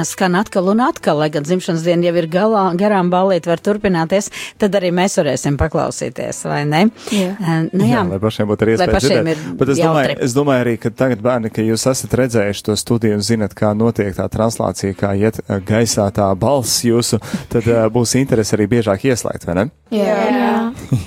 skan 0.07 0.39
atkal 0.39 0.71
un 0.73 0.81
atkal, 0.85 1.19
lai 1.21 1.29
gan 1.33 1.45
dzimšanas 1.45 1.85
diena 1.85 2.09
jau 2.09 2.15
ir 2.21 2.29
galā, 2.31 2.65
garām 2.79 3.11
balīt 3.13 3.49
var 3.49 3.61
turpināties, 3.63 4.31
tad 4.61 4.75
arī 4.79 4.91
mēs 4.95 5.17
varēsim 5.19 5.57
paklausīties, 5.61 6.43
vai 6.49 6.63
ne? 6.69 6.83
Jā. 7.13 7.35
Nu, 7.71 7.85
jā. 7.85 8.01
Jā, 8.01 8.03
lai 8.07 8.19
pašiem 8.21 8.49
būtu 8.49 8.65
arī 8.65 8.75
iespēja 8.75 8.95
pašiem 8.97 9.11
dzirdēt. 9.11 9.41
ir 9.45 9.57
Bet 9.59 9.73
es 9.73 9.81
domāju, 9.81 10.07
jautri. 10.09 10.25
es 10.25 10.35
domāju 10.37 10.65
arī, 10.65 10.75
ka 10.81 10.91
tagad 11.03 11.23
bērni, 11.25 11.51
ka 11.53 11.65
jūs 11.65 11.85
esat 11.91 12.15
redzējuši 12.21 12.65
to 12.67 12.77
studiju 12.79 13.19
un 13.19 13.25
zinat, 13.25 13.55
kā 13.57 13.73
notiek 13.77 14.15
tā 14.17 14.27
translācija, 14.31 14.95
kā 14.97 15.13
iet 15.19 15.41
gaisā 15.67 16.07
tā 16.15 16.29
balss 16.39 16.85
jūsu, 16.87 17.19
tad 17.51 17.67
uh, 17.69 17.85
būs 17.91 18.15
interesi 18.19 18.55
arī 18.57 18.67
biežāk 18.71 19.05
ieslēgt, 19.09 19.45
vai 19.47 19.57
ne? 19.57 19.65
Jā. 19.93 20.15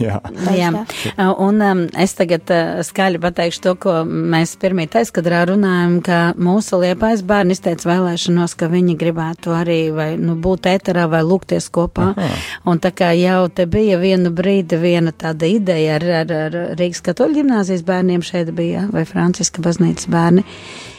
Jā. 0.01 0.19
Jā. 0.55 0.71
Jā, 1.15 1.27
un 1.41 1.63
um, 1.65 1.83
es 2.01 2.15
tagad 2.19 2.51
uh, 2.53 2.81
skaļi 2.85 3.21
pateikšu 3.23 3.63
to, 3.65 3.75
ko 3.81 3.97
mēs 4.05 4.55
pirmie 4.61 4.87
aizkadrā 4.89 5.45
runājam, 5.51 5.99
ka 6.05 6.19
mūsu 6.37 6.81
liepais 6.83 7.25
bērni 7.27 7.57
izteica 7.57 7.89
vēlēšanos, 7.91 8.57
ka 8.61 8.69
viņi 8.73 8.97
gribētu 9.01 9.55
arī 9.57 9.79
vai, 9.95 10.09
nu, 10.21 10.37
būt 10.41 10.69
ēterā 10.71 11.07
vai 11.13 11.25
lūgties 11.27 11.71
kopā. 11.75 12.13
Aha. 12.15 12.41
Un 12.71 12.81
tā 12.83 12.93
kā 12.97 13.13
jau 13.19 13.47
te 13.53 13.69
bija 13.71 13.99
vienu 14.03 14.33
brīdi 14.35 14.79
viena 14.81 15.15
tāda 15.17 15.49
ideja 15.51 15.99
ar, 15.99 16.09
ar, 16.23 16.35
ar 16.49 16.59
Rīgas 16.79 17.05
katoļu 17.05 17.41
ģimnāzijas 17.41 17.85
bērniem 17.87 18.25
šeit 18.25 18.53
bija, 18.57 18.89
vai 18.93 19.07
Franciska 19.09 19.65
baznīcas 19.65 20.11
bērni. 20.13 20.45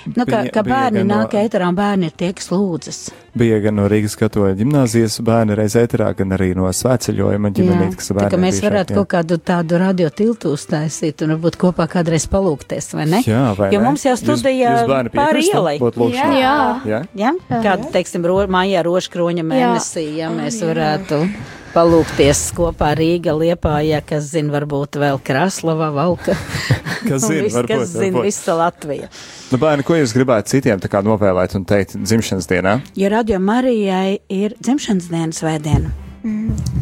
Nu, 0.05 0.21
ka, 0.25 0.43
Bija- 0.43 0.51
ka 0.53 0.61
bija 0.61 0.75
bērni 0.75 1.03
no- 1.03 1.15
nāk 1.23 1.31
ēterā 1.33 1.67
un 1.71 1.75
bērni 1.75 2.05
ir 2.05 2.11
tie, 2.17 2.27
kas 2.37 2.49
lūdzas. 2.53 2.97
Bija 3.35 3.57
gan 3.63 3.75
no 3.75 3.87
Rīgas 3.89 4.13
katoļa 4.19 4.53
ģimnāzijas 4.59 5.15
bērni 5.25 5.55
reiz 5.57 5.73
ēterā, 5.75 6.11
gan 6.15 6.29
arī 6.37 6.51
no 6.55 6.69
svētceļojuma 6.69 7.49
ģimenīt, 7.57 7.95
kas 7.97 8.11
tā 8.11 8.15
bērni 8.19 8.29
kā 8.35 8.39
mēs 8.43 8.61
varētu 8.61 8.93
kaut 8.99 9.09
kādu 9.15 9.37
tādu 9.41 9.79
radio 9.81 10.09
tiltu 10.13 10.53
uztaisīt 10.53 11.23
un 11.25 11.33
varbūt 11.35 11.57
kopā 11.57 11.87
kādreiz 11.89 12.27
palūkties, 12.29 12.93
vai 12.93 13.05
ne? 13.05 13.23
Jā, 13.25 13.55
vai 13.57 13.71
Jo 13.73 13.79
ne? 13.81 13.85
mums 13.89 14.05
jau 14.05 14.13
studijā 14.15 14.85
pāri 15.11 15.41
ielai. 15.49 15.79
lūkšanā? 15.79 16.39
Jā. 16.39 16.55
Jā? 16.85 17.01
Ja? 17.15 17.33
Kādu, 17.49 17.89
teiksim, 17.91 18.23
ro, 18.29 18.45
mājā 18.47 18.83
roškroņa 18.85 19.43
mēnesī, 19.43 20.05
ja 20.21 20.29
mēs 20.29 20.61
varētu 20.61 21.25
palūkties 21.75 22.41
kopā 22.55 22.93
Rīga, 22.97 23.35
Liepājā, 23.37 23.99
kas 24.07 24.31
zina, 24.31 24.53
varbūt 24.55 24.99
vēl 25.01 25.19
Kraslava, 25.25 25.91
Valka. 25.95 26.37
Kas 27.05 27.27
zina, 27.27 27.51
varbūt, 27.53 27.69
kas 27.69 27.91
zina, 27.93 28.21
visa 28.25 28.55
Latvija. 28.57 29.11
Nu, 29.51 29.59
bērni, 29.61 29.83
ko 29.85 29.93
jūs 29.99 30.15
gribētu 30.15 30.55
citiem 30.55 30.79
tā 30.81 30.89
kā 30.89 31.03
novēlēt 31.05 31.53
un 31.59 31.67
teikt 31.69 31.93
dzimšanas 32.01 32.49
dienā? 32.49 32.79
Jo 32.97 33.11
Radio 33.13 33.37
Marijai 33.43 34.15
ir 34.33 34.55
dzimšanas 34.57 35.11
dienas 35.11 35.43
svētdiena. 35.43 35.93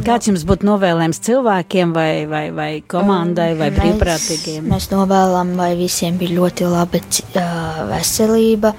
Kāds 0.07 0.29
jums 0.29 0.45
būtu 0.47 0.63
novēlējums 0.69 1.19
cilvēkiem 1.25 1.91
vai, 1.95 2.23
vai, 2.31 2.45
vai 2.55 2.69
komandai 2.87 3.49
vai 3.59 3.67
Mēs- 3.67 3.81
brīvprātīgiem? 3.81 4.69
Mēs 4.71 4.87
novēlam, 4.93 5.51
lai 5.59 5.73
visiem 5.75 6.15
bija 6.21 6.37
ļoti 6.37 6.69
laba 6.71 7.01
ā, 7.03 7.47
veselība, 7.91 8.71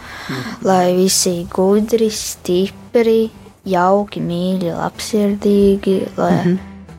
lai 0.64 0.94
visi 0.96 1.42
gudri, 1.52 2.08
stipri, 2.08 3.28
jauki, 3.68 4.20
mīļi, 4.24 4.70
labsirdīgi, 4.76 5.98
lai, 6.18 6.38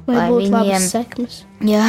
Lai 0.05 0.15
lai 0.19 0.25
būtu 0.29 0.51
viņiem, 0.53 0.83
sekmes. 0.85 1.39
jā, 1.65 1.85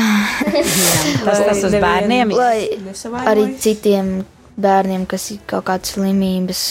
Tas 1.26 1.42
tas 1.44 1.60
uz 1.68 1.74
bērniem. 1.82 2.32
Nesavainojas. 2.32 3.28
arī 3.28 3.44
citiem 3.60 4.08
bērniem, 4.56 5.04
kas 5.08 5.26
ir 5.34 5.42
kaut 5.48 5.66
kādas 5.68 5.92
slimības, 5.96 6.62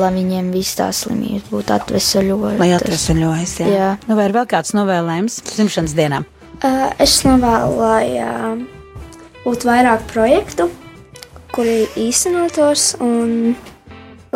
lai 0.00 0.10
viņiem 0.18 0.50
visas 0.52 0.76
tās 0.76 1.00
slimības 1.06 1.48
būtu 1.48 1.72
atvesaļotas. 1.78 2.58
Lai 2.60 2.68
atvesaļojas, 2.76 3.54
jā. 3.62 3.70
Jā. 3.72 3.88
Nu, 4.10 4.18
vai 4.18 4.28
ir 4.28 4.36
vēl 4.36 4.48
kāds 4.50 4.74
novēlējums 4.76 5.40
dzimšanas 5.54 5.96
dienā? 5.96 6.20
Uh, 6.60 6.90
es 7.00 7.16
novēlu, 7.24 7.80
lai 7.80 8.06
uh, 8.20 8.60
būtu 9.46 9.70
vairāk 9.70 10.04
projektu, 10.12 10.68
kuri 11.56 11.86
īstenotos, 11.96 12.90
un 13.00 13.54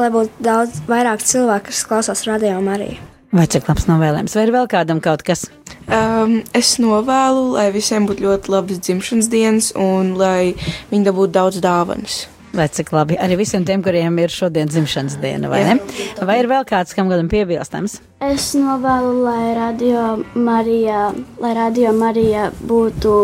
lai 0.01 0.09
būtu 0.15 0.41
daudz 0.49 0.81
vairāk 0.89 1.21
cilvēku, 1.21 1.69
kas 1.69 1.85
klausās 1.91 2.25
radio 2.25 2.57
arī. 2.73 2.95
Vai 3.35 3.49
cik 3.51 3.67
labs 3.67 3.89
novēlējums? 3.89 4.37
Vai 4.39 4.43
ir 4.47 4.53
vēl 4.55 4.69
kādam 4.71 5.01
kaut 5.03 5.25
kas? 5.27 5.49
Um, 5.91 6.37
es 6.55 6.77
novēlu, 6.79 7.49
lai 7.57 7.65
visiem 7.75 8.07
būtu 8.07 8.23
ļoti 8.23 8.53
labas 8.55 8.79
dzimšanas 8.79 9.29
dienas 9.33 9.73
un 9.75 10.13
lai 10.21 10.53
viņi 10.93 11.09
dabūtu 11.09 11.35
daudz 11.35 11.59
dāvanas. 11.65 12.21
Vai 12.55 12.69
cik 12.71 12.93
labi? 12.95 13.19
Arī 13.19 13.35
visiem 13.41 13.67
tiem, 13.67 13.83
kuriem 13.83 14.21
ir 14.23 14.31
šodien 14.31 14.71
dzimšanas 14.71 15.19
diena, 15.19 15.51
vai 15.51 15.65
ne? 15.67 15.75
Vai 16.23 16.39
ir 16.45 16.47
vēl 16.53 16.63
kāds, 16.69 16.95
kam 16.95 17.11
kādam 17.11 17.27
piebilstams? 17.33 17.99
Es 18.23 18.53
novēlu, 18.55 19.17
lai 19.27 19.51
radio 19.59 20.07
Marija, 20.39 21.09
lai 21.43 21.55
radio 21.59 21.91
Marija 21.99 22.53
būtu 22.63 23.17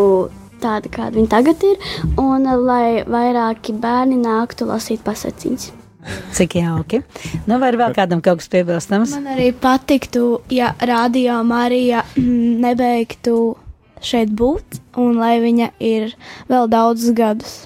tāda, 0.58 0.90
kāda 0.90 1.20
viņa 1.20 1.36
tagad 1.38 1.62
ir, 1.70 1.92
un 2.18 2.50
lai 2.66 3.04
vairāki 3.06 3.78
bērni 3.78 4.18
nāktu 4.26 4.66
lasīt 4.74 5.06
pasaciņas. 5.06 5.70
Cik 6.36 6.58
jauki. 6.60 7.02
Nu, 7.46 7.58
vai 7.62 7.72
vēl 7.76 7.94
kādam 7.96 8.22
kaut 8.24 8.42
kas 8.42 8.50
piebilstams? 8.52 9.16
Man 9.16 9.32
arī 9.36 9.50
patiktu, 9.56 10.40
ja 10.52 10.74
radio 10.78 11.40
Marija 11.46 12.04
nebeigtu 12.66 13.40
šeit 14.04 14.32
būt, 14.32 14.80
un 15.00 15.18
lai 15.20 15.38
viņa 15.42 15.74
ir 15.82 16.14
vēl 16.50 16.70
daudzus 16.72 17.16
gadus. 17.16 17.58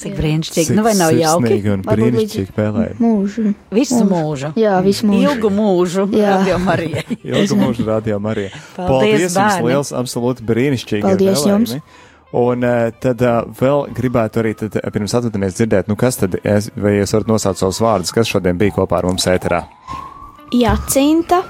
Cik 0.00 0.14
brīnišķīgi. 0.16 0.74
Nu, 0.78 0.82
vai 0.86 0.94
nav 0.96 1.12
jauki? 1.12 1.58
Un 1.68 1.82
brīnišķīgi 1.84 2.54
pēlēt. 2.56 3.00
Mūžu. 3.02 3.50
Visu 3.76 4.00
mūžu. 4.08 4.54
Jā, 4.56 4.78
visu 4.84 5.04
mūžu. 5.10 5.26
Ilgu 5.26 5.50
mūžu. 5.52 6.06
Jā. 6.16 6.38
Radio 6.38 6.56
Marijai. 6.64 7.04
Ilgu 7.34 7.58
mūžu 7.60 7.84
rādījām 7.84 8.30
arī. 8.30 8.46
Paldies, 8.78 8.86
Paldies 8.88 9.36
jums 9.36 9.66
liels, 9.66 9.90
absolūti 10.00 10.46
brīnišķīgi. 10.48 11.04
Paldies 11.04 11.44
jums. 11.44 11.76
Un 12.32 12.62
uh, 12.62 12.90
tad 13.02 13.22
uh, 13.26 13.40
vēl 13.58 13.88
gribētu 13.96 14.42
arī, 14.42 14.54
tad, 14.58 14.76
uh, 14.78 14.90
pirms 14.94 15.16
atvadamies 15.18 15.56
dzirdēt, 15.58 15.88
nu 15.90 15.96
kas 15.98 16.20
tad, 16.20 16.36
es, 16.46 16.70
vai 16.78 16.98
jūs 17.00 17.16
varat 17.16 17.32
nosaukt 17.32 17.58
savus 17.58 17.80
vārdus, 17.82 18.14
kas 18.14 18.30
šodien 18.30 18.60
bija 18.60 18.76
kopā 18.78 19.00
ar 19.00 19.10
mums 19.10 19.26
ēterā? 19.30 19.64
Jacinta, 20.54 21.42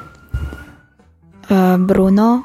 Uh, 1.51 1.79
Bruno. 1.79 2.43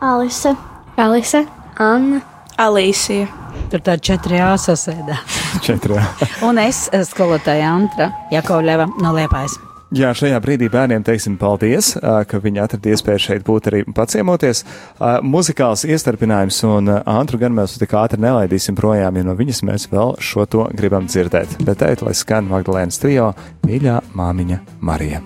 Alise, 0.00 0.56
Alise, 0.96 1.46
Anna. 1.78 2.18
Alīsija. 2.58 3.28
Tur 3.70 3.82
tā 3.86 3.94
četri 4.02 4.40
āsasēdā. 4.42 5.14
Četrā. 5.62 6.02
Un 6.42 6.58
es, 6.58 6.88
eh, 6.90 7.04
skolotāja 7.06 7.70
Antra 7.70 8.10
Jakovļeva 8.34 8.88
no 8.98 9.12
Liepājas. 9.14 9.54
Jā, 9.96 10.10
šajā 10.12 10.36
brīdī 10.44 10.66
bērniem 10.68 11.00
teiksim 11.00 11.38
paldies, 11.40 11.94
ka 11.98 12.40
viņi 12.44 12.60
atrada 12.60 12.90
iespēju 12.92 13.22
šeit 13.24 13.46
būt 13.46 13.70
arī 13.70 13.80
paciemoties. 13.96 14.60
Muzikāls 15.24 15.86
iestarpinājums 15.88 16.60
un 16.68 16.92
Antru 16.98 17.40
gan 17.40 17.56
mēs 17.56 17.78
tik 17.80 17.96
ātri 17.96 18.20
nelaidīsim 18.20 18.76
projām, 18.76 19.16
jo 19.16 19.24
no 19.30 19.38
viņas 19.38 19.64
mēs 19.64 19.88
vēl 19.88 20.12
šo 20.20 20.44
to 20.44 20.68
gribam 20.76 21.08
dzirdēt. 21.08 21.56
Bet 21.64 21.80
teikt, 21.80 22.04
lai 22.04 22.12
skan 22.12 22.52
Magdalēnas 22.52 23.00
trio, 23.00 23.32
mīļā 23.64 24.02
māmiņa 24.12 24.62
Marija. 24.84 25.24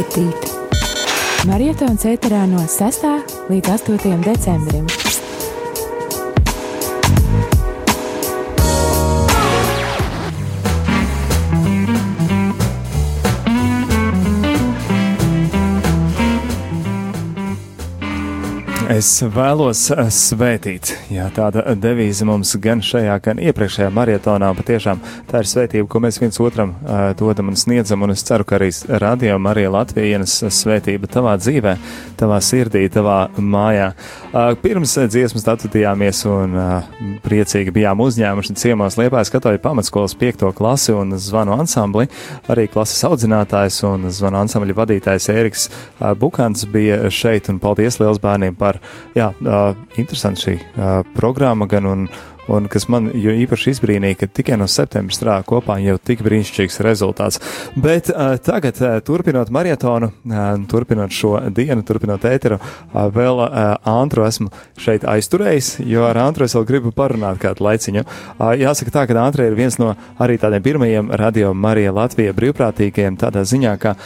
Svētīt. 0.00 0.52
Marietons 1.48 2.04
ēterā 2.08 2.46
no 2.48 2.64
6. 2.68 3.04
līdz 3.50 3.76
8. 3.76 4.20
decembrim. 4.24 4.86
Es 19.00 19.22
vēlos 19.32 19.86
eh, 19.94 20.08
svētīt. 20.12 20.90
Jā, 21.08 21.30
tāda 21.32 21.62
devīze 21.78 22.26
mums 22.28 22.50
gan 22.60 22.82
šajā, 22.84 23.14
gan 23.24 23.38
iepriekšējā 23.40 23.88
marietonā. 23.96 24.50
Patiešām 24.58 24.98
tā 25.30 25.40
ir 25.40 25.48
svētība, 25.48 25.86
ko 25.88 26.02
mēs 26.04 26.18
viens 26.20 26.36
otram 26.42 26.74
uh, 26.74 26.98
dodam 27.16 27.48
un 27.48 27.56
sniedzam. 27.56 28.04
Un 28.04 28.12
es 28.12 28.24
ceru, 28.28 28.44
ka 28.44 28.58
arī 28.58 28.68
radio 29.00 29.38
Marija 29.40 29.70
Latvijas 29.72 30.34
svētība 30.52 31.08
tavā 31.08 31.36
dzīvē, 31.40 31.72
tavā 32.20 32.40
sirdī, 32.44 32.82
tavā 32.92 33.30
mājā. 33.40 33.86
Uh, 34.34 34.50
pirms 34.60 34.92
dziesmas 35.14 35.48
atvedījāmies 35.54 36.20
un 36.28 36.60
uh, 36.60 36.92
priecīgi 37.24 37.72
bijām 37.78 38.04
uzņēmuši 38.04 38.58
ciemos 38.60 39.00
Liepājas 39.00 39.32
katoļu 39.32 39.62
pamatskolas 39.64 40.16
piekto 40.20 40.52
klasi 40.60 40.92
un 40.92 41.16
zvanu 41.16 41.56
ansambli. 41.56 42.10
Arī 42.52 42.68
klases 42.68 43.00
audzinātājs 43.08 43.80
un 43.88 44.10
zvanu 44.12 44.42
ansambļa 44.42 44.76
vadītājs 44.82 45.32
Ēriks 45.32 45.66
uh, 45.70 46.12
Bukants 46.20 46.68
bija 46.68 47.06
šeit 47.08 47.48
un 47.48 47.64
paldies 47.64 47.96
liels 48.02 48.20
bērniem 48.20 48.60
par 48.60 48.82
jā, 49.16 49.30
uh, 49.32 49.72
interesanti 50.00 50.46
šī 50.46 50.58
uh, 50.58 50.90
programma 51.16 51.66
gan 51.70 51.86
un, 51.86 52.04
un 52.50 52.66
kas 52.70 52.86
man 52.90 53.08
īpaši 53.14 53.74
izbrīnīja, 53.74 54.18
ka 54.20 54.28
tikai 54.40 54.58
no 54.60 54.66
septembra 54.70 55.14
strādā 55.14 55.46
kopā 55.46 55.78
jau 55.82 55.96
tik 56.02 56.22
brīnišķīgs 56.26 56.80
rezultāts. 56.86 57.40
Bet 57.76 58.10
uh, 58.12 58.36
tagad, 58.42 58.80
uh, 58.82 58.98
turpinot 59.06 59.52
marietonu, 59.54 60.10
uh, 60.10 60.48
turpinot 60.70 61.14
šo 61.14 61.36
dienu, 61.54 61.84
turpinot 61.86 62.26
ēteru, 62.30 62.60
uh, 62.60 63.04
vēl 63.14 63.44
uh, 63.44 63.60
Antru 63.90 64.26
esmu 64.26 64.50
šeit 64.80 65.06
aizturējis, 65.08 65.76
jo 65.90 66.06
ar 66.08 66.22
Antru 66.24 66.46
es 66.46 66.56
vēl 66.58 66.66
gribu 66.68 66.94
parunāt 66.96 67.40
kādu 67.42 67.66
laiciņu. 67.68 68.06
Uh, 68.06 68.54
jāsaka 68.60 68.96
tā, 68.98 69.06
ka 69.10 69.20
Antra 69.20 69.46
ir 69.46 69.58
viens 69.58 69.78
no 69.80 69.94
arī 70.18 70.40
tādiem 70.40 70.64
pirmajiem 70.66 71.14
radio 71.20 71.54
Marija 71.54 71.94
Latvija 71.94 72.34
brīvprātīgajiem 72.36 73.20
tādā 73.20 73.46
ziņā, 73.46 73.76
ka 73.80 73.96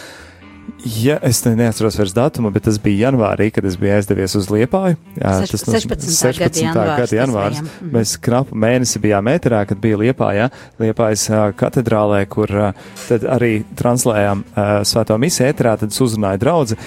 Ja 0.85 1.17
es 1.25 1.41
neatceros 1.45 1.97
vairs 1.97 2.13
datumu, 2.17 2.51
bet 2.53 2.67
tas 2.69 2.77
bija 2.83 3.09
janvārī, 3.09 3.49
kad 3.55 3.65
es 3.65 3.77
biju 3.81 3.95
aizdevies 3.97 4.35
uz 4.37 4.51
Liepāju. 4.53 4.99
Jā, 5.17 5.33
tas 5.49 5.65
no 5.65 5.73
16. 5.73 6.11
16. 6.13 6.61
gada 6.75 7.09
janvārs 7.09 7.15
janvārs. 7.17 7.63
bija, 7.63 7.71
mhm. 7.81 7.95
Mēs 7.97 8.15
knapu 8.25 8.59
mēnesi 8.65 9.01
bijām 9.03 9.31
ēterā, 9.33 9.65
kad 9.71 9.81
bija 9.81 10.01
Liepājā, 10.01 10.51
Liepājas 10.83 11.27
ā, 11.31 11.47
katedrālē, 11.59 12.25
kur 12.29 12.49
ā, 12.49 12.71
tad 13.07 13.27
arī 13.37 13.65
translējām 13.79 14.45
ā, 14.45 14.69
svēto 14.89 15.19
misiju 15.21 15.51
ēterā, 15.53 15.77
tad 15.81 15.95
es 15.95 16.05
uzrunāju 16.05 16.43
draudzi. 16.45 16.81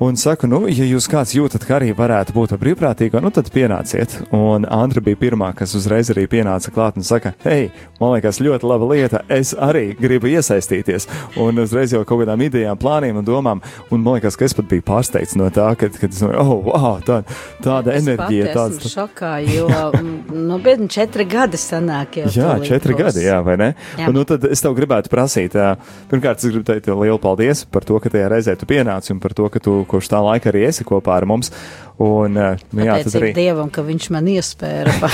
Un 0.00 0.16
saku, 0.16 0.48
nu, 0.48 0.62
ja 0.72 0.86
jūs 0.88 1.04
kāds 1.12 1.34
jūtat, 1.36 1.66
ka 1.68 1.74
arī 1.76 1.90
varētu 1.92 2.32
būt 2.32 2.54
par 2.54 2.60
brīvprātīgo, 2.62 3.20
nu 3.20 3.28
tad 3.36 3.50
pienāciet. 3.52 4.14
Un 4.32 4.64
Andra 4.64 5.02
bija 5.04 5.18
pirmā, 5.20 5.50
kas 5.52 5.74
uzreiz 5.76 6.08
arī 6.14 6.22
pienāca 6.24 6.72
klāt 6.72 6.96
un 6.96 7.04
saka, 7.04 7.34
hei, 7.44 7.66
man 7.98 8.14
liekas, 8.14 8.38
ļoti 8.40 8.64
laba 8.64 8.88
lieta, 8.88 9.20
es 9.28 9.50
arī 9.52 9.90
gribu 9.98 10.30
iesaistīties. 10.32 11.04
Un 11.44 11.60
uzreiz 11.60 11.92
jau 11.92 12.00
kaut 12.08 12.22
kādām 12.22 12.40
idejām, 12.46 12.78
plāniem 12.80 13.18
un 13.20 13.26
domām, 13.28 13.60
un 13.92 14.00
man 14.00 14.16
liekas, 14.16 14.38
ka 14.40 14.46
es 14.48 14.56
pat 14.56 14.70
biju 14.70 14.86
pārsteigts 14.88 15.36
no 15.36 15.50
tā, 15.52 15.66
kad, 15.76 15.92
kad 16.00 16.16
es 16.16 16.24
domāju, 16.24 16.46
oh, 16.46 16.64
wow, 16.70 16.96
tā, 17.04 17.20
tāda 17.60 17.92
Es 17.98 18.08
enerģija, 18.08 18.54
tāds. 18.56 18.80
esmu 18.80 18.94
šokā, 18.94 19.34
jo, 19.50 19.68
mm, 19.68 20.32
nu, 20.48 20.58
bet 20.64 20.80
četri 20.96 21.28
gadi 21.28 21.60
sanāk 21.60 22.22
jau. 22.22 22.32
Jā, 22.38 22.56
četri 22.64 22.96
būs. 22.96 23.02
gadi, 23.04 23.26
jā, 23.28 23.36
vai 23.44 23.58
ne? 23.60 23.70
Jā. 24.00 24.08
Un, 24.08 24.16
nu, 24.16 24.24
tad 24.24 24.48
es 24.48 24.64
tev 24.64 24.80
gribētu 24.80 25.12
prasīt, 25.12 25.60
pirmkārt, 26.08 26.40
es 26.40 26.48
gribu 26.48 26.64
teikt 26.72 26.88
lielu 26.88 27.20
paldies 27.20 27.66
par 27.68 27.84
to, 27.84 28.00
ka 28.00 28.16
tajā 28.16 28.32
reizē 28.32 28.56
tu 28.56 28.64
pienāci 28.72 29.12
un 29.12 29.20
par 29.20 29.36
to, 29.36 29.52
ka 29.52 29.60
tu 29.60 29.82
kopš 29.90 30.10
tā 30.12 30.22
laika 30.24 30.52
arī 30.52 30.66
esi 30.70 30.86
kopā 30.86 31.18
ar 31.18 31.28
mums. 31.28 31.52
Un, 32.00 32.32
ā, 32.40 32.54
nu, 32.72 32.80
jā, 32.86 32.94
tas 33.04 33.12
arī 33.18 33.28
Dievam, 33.36 33.68
ka 33.68 33.82
viņš 33.84 34.06
man 34.14 34.28
iespēra. 34.32 34.94
Pa, 35.02 35.08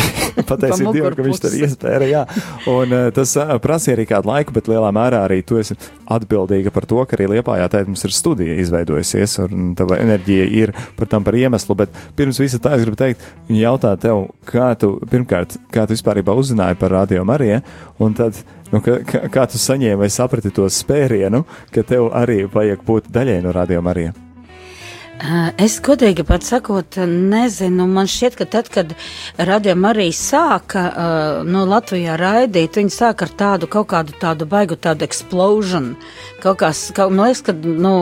pateicība 0.46 0.86
pa 0.92 0.92
Dievam, 0.94 1.14
ka 1.18 1.24
viņš 1.26 1.40
mugurpusi. 1.40 1.62
iespēja. 1.66 2.06
Jā, 2.06 2.20
un 2.70 2.92
ā, 2.94 3.00
tas 3.14 3.32
ā, 3.42 3.46
prasīja 3.62 3.96
arī 3.96 4.04
kādu 4.06 4.30
laiku, 4.30 4.54
bet 4.54 4.68
lielā 4.70 4.92
mērā 4.94 5.24
arī 5.26 5.40
tu 5.42 5.58
esi 5.58 5.74
atbildīga 6.14 6.70
par 6.70 6.86
to, 6.86 7.00
ka 7.02 7.16
arī 7.18 7.26
Liepājā 7.32 7.66
teikt 7.72 7.90
mums 7.90 8.06
ir 8.06 8.14
studija 8.14 8.54
izveidojusies, 8.62 9.34
un 9.48 9.72
tava 9.78 9.98
enerģija 9.98 10.44
ir 10.60 10.72
par 10.98 11.10
tam 11.10 11.26
par 11.26 11.34
iemeslu. 11.34 11.74
Bet 11.80 11.98
pirms 12.18 12.38
visa 12.38 12.60
tā 12.62 12.76
es 12.78 12.84
gribu 12.86 13.00
teikt, 13.00 13.24
jautāt 13.50 14.04
tev, 14.04 14.28
kā 14.46 14.68
tu, 14.78 14.92
pirmkārt, 15.10 15.56
kā 15.74 15.88
tu 15.88 15.96
vispārībā 15.96 16.36
uzzināji 16.38 16.78
par 16.78 16.94
Radio 16.94 17.24
Mariju, 17.26 17.64
un 17.98 18.14
tad, 18.14 18.38
nu, 18.70 18.78
kā, 18.78 19.00
kā, 19.26 19.48
tu 19.50 19.58
saņēmi 19.58 19.98
vai 20.04 20.12
saprati 20.14 20.54
to 20.54 20.70
spērienu, 20.70 21.42
ka 21.74 21.82
tev 21.82 22.12
arī 22.14 22.44
vajag 22.46 22.86
būt 22.86 23.10
daļai 23.10 23.40
no 23.42 23.56
Radio 23.58 23.82
Marija. 23.82 24.14
Es 25.16 25.78
godīgi 25.80 26.26
pat 26.28 26.44
sakot, 26.44 26.98
nezinu. 27.00 27.86
Man 27.88 28.08
šķiet, 28.10 28.34
ka 28.36 28.44
tad, 28.52 28.68
kad 28.72 28.92
radījuma 29.40 29.94
arī 29.94 30.10
sāka 30.12 30.82
no 31.48 31.62
Latvijā 31.68 32.18
raidīt, 32.20 32.76
viņi 32.76 32.92
sāka 32.92 33.24
ar 33.24 33.32
tādu 33.38 33.68
kaut 33.70 33.88
kādu 33.94 34.12
tādu 34.20 34.44
baigu 34.50 34.76
tādu 34.76 35.06
explosion. 35.06 35.94
Kaut 36.42 36.58
kā, 36.60 36.68
kaut, 36.94 37.14
man 37.16 37.30
liekas, 37.30 37.40
ka, 37.46 37.54
nu, 37.56 37.94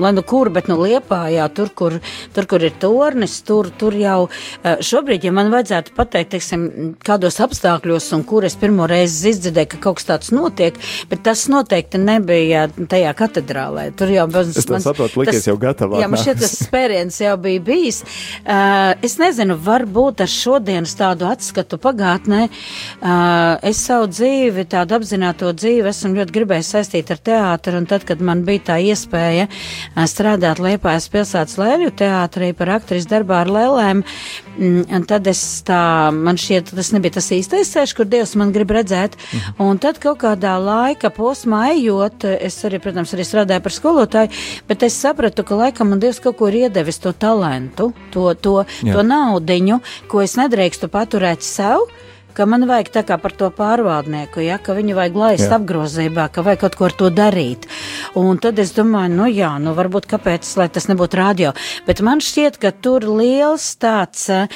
lai 0.00 0.12
nu 0.14 0.22
kur, 0.22 0.52
bet 0.54 0.70
nu 0.70 0.78
Liepājā, 0.78 1.48
tur, 1.56 1.72
kur, 1.74 1.98
tur, 2.36 2.46
kur 2.46 2.62
ir 2.62 2.76
tornis, 2.78 3.40
tur, 3.46 3.72
tur 3.74 3.96
jau 3.98 4.28
šobrīd, 4.62 5.26
ja 5.26 5.34
man 5.34 5.50
vajadzētu 5.52 5.96
pateikt, 5.98 6.36
teiksim, 6.36 6.94
kādos 7.04 7.40
apstākļos 7.42 8.06
un 8.14 8.22
kur 8.28 8.46
es 8.46 8.54
pirmo 8.60 8.86
reizi 8.90 9.34
izdzirdēju, 9.34 9.72
ka 9.74 9.82
kaut 9.88 9.98
kas 9.98 10.08
tāds 10.12 10.32
notiek, 10.36 10.78
bet 11.10 11.26
tas 11.26 11.48
noteikti 11.50 11.98
nebija 12.00 12.68
tajā 12.78 13.12
katedrālē. 13.18 13.88
Tur 13.98 14.14
jau 14.14 14.30
bez, 14.30 14.54
Es 14.56 14.70
to 14.70 14.78
saprotu, 14.80 15.24
likies 15.24 15.50
jau 15.50 15.58
gatavāk 15.60 16.06
Jā. 16.06 16.35
Tas 16.40 16.54
spēriens 16.62 17.20
jau 17.20 17.34
bija 17.40 17.62
bijis. 17.66 18.02
Uh, 18.44 18.94
es 19.06 19.16
nezinu, 19.20 19.56
varbūt 19.66 20.22
ar 20.24 20.30
šodienas 20.30 20.96
tādu 20.98 21.28
atskatu 21.30 21.78
pagātnē. 21.82 22.46
Uh, 22.46 23.56
es 23.66 23.80
savu 23.86 24.10
dzīvi, 24.12 24.66
tādu 24.72 24.98
apzināto 24.98 25.52
dzīvi, 25.56 25.88
esmu 25.90 26.14
ļoti 26.20 26.36
gribējis 26.36 26.72
saistīt 26.76 27.12
ar 27.14 27.22
teātru, 27.30 27.80
un 27.80 27.88
tad, 27.90 28.06
kad 28.08 28.22
man 28.24 28.44
bija 28.46 28.66
tā 28.72 28.78
iespēja 28.84 29.48
uh, 29.48 30.04
strādāt 30.10 30.60
Liepājas 30.62 31.08
pilsētas 31.12 31.58
lēvju 31.60 31.92
teātrī 32.00 32.52
par 32.56 32.76
aktrisu 32.78 33.10
darbā 33.10 33.42
ar 33.44 33.50
lēlēm, 33.52 34.02
mm, 34.56 34.86
un 34.96 35.06
tad 35.08 35.28
es 35.30 35.42
tā, 35.66 35.80
man 36.14 36.38
šķiet, 36.40 36.72
tas 36.76 36.92
nebija 36.94 37.16
tas 37.18 37.30
īstais 37.34 37.72
ceļš, 37.74 37.94
kur 37.96 38.08
Dievs 38.10 38.36
man 38.38 38.52
grib 38.54 38.72
redzēt, 38.74 39.16
un 39.62 39.80
tad 39.82 40.00
kaut 40.02 40.20
kādā 40.24 40.56
laika 40.62 41.10
posmā 41.14 41.72
ejot, 41.74 42.26
es 42.36 42.58
arī, 42.66 42.80
protams, 42.82 43.14
arī 43.16 43.26
strādāju 43.26 43.64
par 43.64 43.74
skolotāju, 43.74 44.32
bet 44.68 44.86
es 44.86 44.98
sapratu, 44.98 45.44
ka 45.46 45.58
laikam 45.58 45.92
man 45.92 46.02
Dievs 46.02 46.22
kaut 46.26 46.38
ko 46.40 46.50
ir 46.50 46.66
iedevis 46.66 46.98
to 47.02 47.12
talantu, 47.14 47.92
to, 48.14 48.28
to, 48.42 48.56
Jā. 48.82 48.96
to 48.96 49.06
naudiņu, 49.06 49.80
ko 50.10 50.24
es 50.24 50.36
nedrīkstu 50.40 50.90
paturēt 50.92 51.46
sev. 51.46 51.86
Ka 52.36 52.44
man 52.48 52.66
vajag 52.68 52.90
tā 52.92 53.02
kā 53.08 53.16
par 53.20 53.32
to 53.32 53.48
pārvaldnieku, 53.54 54.42
ja, 54.44 54.58
ka 54.60 54.76
viņu 54.76 54.96
vajag 54.98 55.16
laist 55.16 55.46
Jā. 55.46 55.56
apgrozībā, 55.56 56.28
ka 56.32 56.44
vajag 56.44 56.66
kaut 56.66 56.76
ko 56.76 56.88
ar 56.88 56.96
to 57.00 57.08
darīt. 57.14 57.64
Un 58.18 58.40
tad 58.42 58.60
es 58.60 58.74
domāju, 58.76 59.14
nu 59.16 59.28
jā, 59.30 59.54
nu 59.62 59.72
varbūt 59.76 60.08
kāpēc, 60.10 60.48
lai 60.60 60.68
tas 60.72 60.88
nebūtu 60.90 61.18
radio. 61.18 61.52
Bet 61.86 62.02
man 62.04 62.20
šķiet, 62.24 62.58
ka 62.60 62.72
tur 62.72 63.06
liels 63.08 63.66
tāds 63.80 64.26
uh, 64.32 64.46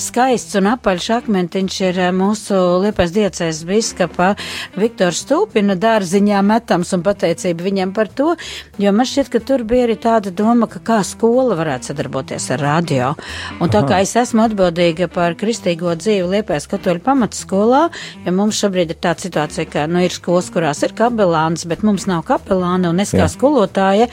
skaists 0.00 0.58
un 0.60 0.68
apaļš 0.74 1.08
akmentiņš 1.18 1.78
ir 1.88 2.00
uh, 2.02 2.10
mūsu 2.16 2.58
liepais 2.84 3.14
diecēs 3.14 3.62
biskapa 3.68 4.32
Viktora 4.76 5.16
Stūpina 5.16 5.76
dārziņā 5.80 6.42
metams 6.44 6.92
un 6.96 7.04
pateicība 7.06 7.64
viņam 7.68 7.94
par 7.96 8.12
to, 8.12 8.34
jo 8.82 8.92
man 8.92 9.08
šķiet, 9.08 9.32
ka 9.32 9.42
tur 9.52 9.64
bija 9.68 9.88
arī 9.88 9.96
tāda 10.00 10.34
doma, 10.34 10.68
ka 10.68 10.82
kā 10.84 11.00
skola 11.06 11.56
varētu 11.58 11.92
sadarboties 11.92 12.50
ar 12.52 12.64
radio. 12.64 13.12
Un 13.60 13.72
tā 13.72 13.84
kā 13.88 14.02
es 14.04 14.14
esmu 14.20 14.44
atbildīga 14.46 15.08
par 15.12 15.36
kristīgo 15.38 15.96
dzīvi 15.96 16.36
liepais 16.36 16.68
katoļu 16.68 17.04
pamatskolā, 17.22 17.88
ja 18.26 18.32
mums 18.34 18.58
šobrīd 18.58 18.92
ir 18.92 18.98
tāda 19.02 19.22
situācija, 19.22 19.66
ka, 19.70 19.86
nu, 19.90 20.02
ir 20.02 20.12
skolas, 20.14 20.50
kurās 20.52 20.82
ir 20.82 20.94
kapelāns, 20.98 21.66
bet 21.68 21.84
mums 21.86 22.06
nav 22.10 22.24
kapelāna 22.26 22.90
un 22.90 23.00
es 23.02 23.12
kā 23.14 23.24
Jā. 23.24 23.30
skolotāja, 23.30 24.08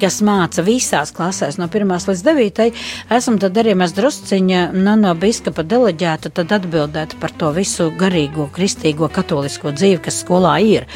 kas 0.00 0.20
māca 0.22 0.62
visās 0.62 1.12
klasēs 1.16 1.58
no 1.58 1.68
1 1.70 2.08
līdz 2.10 2.24
9, 2.26 2.80
esmu 3.16 3.40
tad 3.40 3.56
arī 3.60 3.74
mēs 3.78 3.94
drusciņa 3.96 4.62
nu, 4.76 4.96
no 5.00 5.14
biskapa 5.18 5.64
deleģēta 5.66 6.32
tad 6.36 6.52
atbildēt 6.60 7.16
par 7.20 7.32
to 7.32 7.50
visu 7.56 7.90
garīgo, 7.98 8.48
kristīgo, 8.54 9.08
katolisko 9.12 9.72
dzīvi, 9.74 10.02
kas 10.04 10.20
skolā 10.24 10.56
ir. 10.62 10.86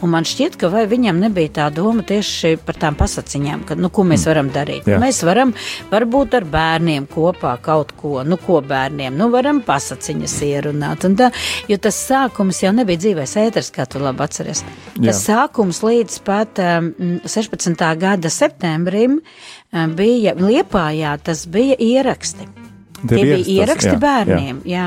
Un 0.00 0.14
man 0.14 0.26
šķiet, 0.28 0.56
ka 0.60 0.70
vai 0.72 0.86
viņam 0.90 1.20
nebija 1.20 1.54
tā 1.60 1.68
doma 1.74 2.04
tieši 2.06 2.56
par 2.64 2.78
tām 2.80 2.96
pasaciņām, 2.98 3.66
ka, 3.68 3.76
nu, 3.78 3.92
ko 3.92 4.06
mēs 4.08 4.26
varam 4.30 4.50
darīt. 4.54 4.88
Jā. 4.88 5.00
Mēs 5.02 5.22
varam 5.26 5.52
varbūt 5.92 6.38
ar 6.40 6.48
bērniem 6.50 7.06
kopā 7.10 7.56
kaut 7.62 7.94
ko, 7.98 8.20
nu, 8.26 8.40
ko 8.40 8.60
bērniem, 8.64 9.16
nu, 9.18 9.30
varam 9.32 9.62
pasaciņas 9.66 10.36
ierunāt. 10.46 11.09
Un 11.10 11.18
tā, 11.18 11.30
jo 11.70 11.78
tas 11.82 11.98
sākums 12.06 12.62
jau 12.62 12.72
nebija 12.76 13.02
dzīvēs 13.04 13.36
ēters, 13.42 13.72
kā 13.74 13.86
tu 13.90 14.02
labi 14.02 14.24
atceries. 14.26 14.62
Jā. 14.94 15.10
Tas 15.10 15.24
sākums 15.26 15.82
līdz 15.86 16.20
pat 16.26 16.62
um, 16.62 16.92
16. 17.26 17.86
gada 18.00 18.32
septembrim 18.32 19.18
um, 19.20 19.96
bija 19.98 20.36
Liepājā, 20.38 21.16
tas 21.26 21.46
bija 21.50 21.78
ieraksti. 21.82 22.69
Tie 23.00 23.20
Tie 23.20 23.24
bija 23.24 23.38
ieraksti, 23.64 23.94
jā, 23.94 23.98
bērniem, 24.00 24.60
jā. 24.68 24.86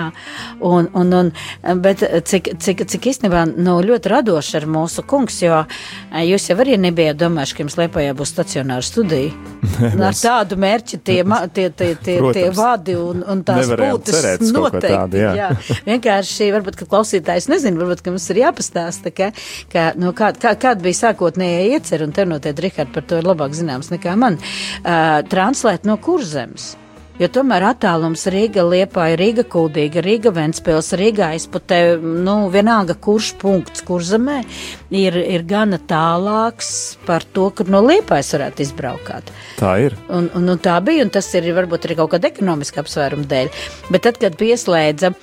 Un, 0.64 0.90
un, 0.98 1.14
un, 1.18 1.32
bet 1.82 2.04
cik, 2.30 2.52
cik, 2.62 2.84
cik 2.90 3.08
īstenībā 3.14 3.46
nu, 3.56 3.78
ļoti 3.86 4.12
radoši 4.12 4.58
ar 4.60 4.68
mūsu 4.70 5.06
kungs, 5.10 5.40
jo 5.44 5.64
eh, 5.64 6.22
jūs 6.28 6.50
jau 6.52 6.58
arī 6.62 6.78
nebijāt 6.82 7.18
domājuši, 7.22 7.56
ka 7.58 7.66
jums 7.66 7.78
Liepājā 7.80 8.14
būs 8.18 8.34
stacionāra 8.36 8.86
studija. 8.86 9.34
ar 10.10 10.18
tādu 10.18 10.58
mērķi 10.62 11.00
tie, 11.10 11.20
tie, 11.56 11.68
tie, 11.70 11.90
tie, 12.06 12.18
tie 12.38 12.46
vadi 12.54 12.98
un, 13.00 13.24
un 13.34 13.42
tās 13.48 13.72
būtas 13.72 14.46
noteikti. 14.46 14.94
tādu, 14.94 15.24
jā. 15.24 15.50
Vienkārši, 15.88 16.52
varbūt, 16.54 16.78
ka 16.84 16.90
klausītājs 16.94 17.50
nezina, 17.52 17.82
varbūt, 17.82 18.06
ka 18.06 18.14
mums 18.14 18.30
ir 18.34 18.44
jāpastāsta, 18.44 19.14
ka, 19.16 19.32
ka 19.74 19.90
nu, 20.00 20.14
kā, 20.18 20.34
kā, 20.38 20.54
kāda 20.60 20.86
bija 20.86 21.02
sākotnējā 21.02 21.66
iecer, 21.74 22.06
un 22.06 22.14
te 22.16 22.28
noteikti, 22.30 22.68
Rihard, 22.68 22.94
par 22.94 23.10
to 23.10 23.20
ir 23.20 23.28
labāk 23.28 23.58
zināms 23.58 23.90
nekā 23.94 24.16
man, 24.20 24.38
uh, 24.38 25.20
translēt 25.34 25.90
no 25.90 25.98
kurzemes. 26.02 26.74
Jo 27.22 27.28
tomēr 27.30 27.62
attālums 27.68 28.24
Rīga 28.34 28.64
liepāja, 28.66 29.18
Rīga 29.20 29.44
kuldīga, 29.46 30.02
Rīga 30.02 30.32
Ventspils, 30.34 30.88
Rīga 30.98 31.28
aizputē, 31.36 31.78
nu, 32.02 32.48
vienalga 32.50 32.96
kurš 32.98 33.36
punkts, 33.38 33.84
kur 33.86 34.02
zemē, 34.02 34.40
ir, 34.90 35.20
ir 35.22 35.44
gana 35.46 35.78
tālāks 35.78 36.98
par 37.06 37.22
to, 37.36 37.52
kur 37.54 37.70
no 37.70 37.84
liepājas 37.86 38.34
varētu 38.34 38.66
izbraukāt. 38.66 39.30
Tā 39.60 39.76
ir. 39.86 39.98
Un, 40.10 40.32
un, 40.34 40.48
un 40.56 40.62
tā 40.62 40.80
bija, 40.82 41.06
un 41.06 41.12
tas 41.14 41.30
ir 41.38 41.46
varbūt 41.54 41.86
arī 41.86 42.00
kaut 42.00 42.16
kāda 42.16 42.32
ekonomiska 42.32 42.82
apsvēruma 42.82 43.30
dēļ. 43.30 43.52
Bet 43.94 44.06
tad, 44.08 44.18
kad 44.22 44.38
pieslēdza 44.40 45.14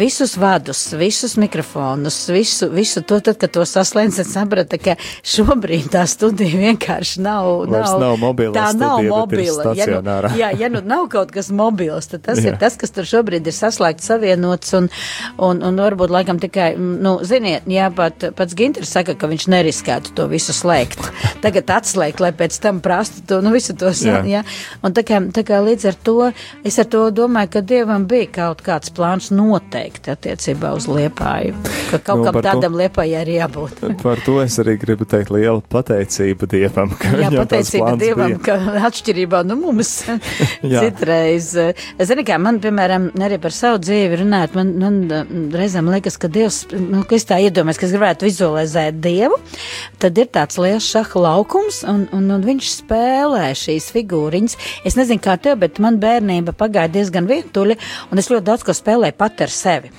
visus 0.00 0.38
vadus, 0.40 0.86
visus 0.96 1.36
mikrofonus, 1.40 2.16
visu, 2.32 2.70
visu 2.72 3.04
to, 3.04 3.20
tad, 3.20 3.36
kad 3.42 3.52
to 3.52 3.66
saslēdz, 3.68 4.22
tad 4.22 4.32
saprata, 4.32 4.80
ka 4.80 4.96
šobrīd 5.20 5.92
tā 5.92 6.06
studija 6.08 6.62
vienkārši 6.66 7.20
nav. 7.28 7.52
Vairs 7.68 7.92
nav 8.00 8.16
mobilā 8.24 8.56
tā 8.56 8.72
nav 8.72 8.98
studija, 8.98 9.04
ir 9.04 9.12
mobila. 9.12 9.76
Ja 9.76 10.00
nu, 10.00 10.34
jā, 10.40 10.52
ja 10.64 10.72
nu 10.72 10.80
nav 10.80 11.06
kaut 11.12 11.25
kas 11.34 11.50
mobils, 11.50 12.06
tad 12.12 12.22
tas 12.26 12.38
Jā. 12.42 12.52
ir 12.52 12.58
tas, 12.60 12.76
kas 12.80 12.90
tur 12.94 13.04
šobrīd 13.08 13.46
ir 13.46 13.54
saslēgts, 13.56 14.06
savienots, 14.10 14.72
un, 14.78 14.88
un, 15.42 15.62
un 15.66 15.76
varbūt 15.80 16.10
laikam 16.14 16.38
tikai, 16.42 16.72
nu, 16.78 17.16
ziniet, 17.26 17.66
jā, 17.70 17.88
pat, 17.94 18.28
pats 18.38 18.54
Ginters 18.58 18.92
saka, 18.96 19.14
ka 19.18 19.26
viņš 19.30 19.46
neriskētu 19.52 20.14
to 20.18 20.26
visu 20.30 20.54
slēgt. 20.56 21.00
Tagad 21.44 21.70
atslēgt, 21.76 22.20
lai 22.24 22.32
pēc 22.36 22.58
tam 22.62 22.80
prastu 22.84 23.22
to, 23.28 23.40
nu, 23.44 23.52
visu 23.54 23.74
to, 23.78 23.90
Jā. 23.96 24.20
jā. 24.28 24.42
Un 24.84 24.92
tā 24.96 25.02
kā, 25.06 25.20
tā 25.34 25.42
kā 25.46 25.60
līdz 25.64 25.88
ar 25.92 25.96
to, 26.06 26.16
es 26.66 26.78
ar 26.82 26.88
to 26.92 27.06
domāju, 27.14 27.50
ka 27.56 27.60
Dievam 27.66 28.06
bija 28.10 28.28
kaut 28.40 28.62
kāds 28.66 28.90
plāns 28.94 29.30
noteikti 29.34 30.10
attiecībā 30.14 30.72
uz 30.76 30.86
liepāju, 30.90 31.54
ka 31.90 31.98
kaut 32.00 32.18
Nu, 32.20 32.24
kam 32.28 32.34
par 32.38 32.42
to- 32.42 32.48
tādam 32.48 32.76
liepājai 32.78 33.22
ir 33.26 33.32
jābūt. 33.40 33.82
Par 34.02 34.20
to 34.24 34.38
es 34.42 34.56
arī 34.62 34.76
gribu 34.80 35.04
teikt 35.08 35.30
lielu 35.34 35.62
pateicību 35.72 36.48
Dievam. 36.50 36.92
ka 36.98 37.08
Jā, 37.20 37.30
pateicība 37.36 37.92
Dievam, 38.00 38.34
bija. 38.36 38.42
ka 38.44 38.86
atšķirībā 38.88 39.42
no 39.46 39.56
mums 39.60 39.90
Jā. 40.62 40.80
citreiz. 41.16 41.52
Zini, 42.06 42.24
kā 42.26 42.38
man, 42.40 42.58
piemēram, 42.62 43.10
arī 43.22 43.38
par 43.40 43.54
savu 43.54 43.80
dzīvi 43.82 44.20
runājot, 44.22 44.56
man, 44.56 44.72
man 44.80 44.98
mm, 45.06 45.46
reizēm 45.56 45.90
liekas, 45.92 46.18
ka 46.20 46.28
Dievs, 46.32 46.64
nu, 46.72 47.02
ka 47.08 47.16
es 47.16 47.26
tā 47.28 47.38
iedomājos, 47.42 47.80
ka 47.80 47.86
es 47.88 47.94
gribētu 47.94 48.28
vizualizēt 48.28 49.00
Dievu, 49.04 49.38
tad 50.02 50.18
ir 50.18 50.30
tāds 50.34 50.58
liels 50.60 50.86
šaha 50.86 51.24
laukums, 51.26 51.82
un, 51.88 52.06
un, 52.16 52.28
un 52.36 52.46
viņš 52.46 52.70
spēlē 52.82 53.50
šīs 53.56 53.90
figūriņas. 53.94 54.58
Es 54.86 54.98
nezinu, 54.98 55.22
kā 55.24 55.38
tev, 55.40 55.60
bet 55.64 55.80
man 55.82 56.00
bērnība 56.02 56.56
pagāja 56.56 56.92
diezgan 56.98 57.28
vientuļi, 57.30 57.78
un 58.10 58.22
es 58.22 58.30
ļoti 58.32 58.48
daudz 58.50 58.66
ko 58.66 58.76
spēlēju 58.76 59.18
pat 59.18 59.46
ar 59.46 59.52
sevi. 59.52 59.92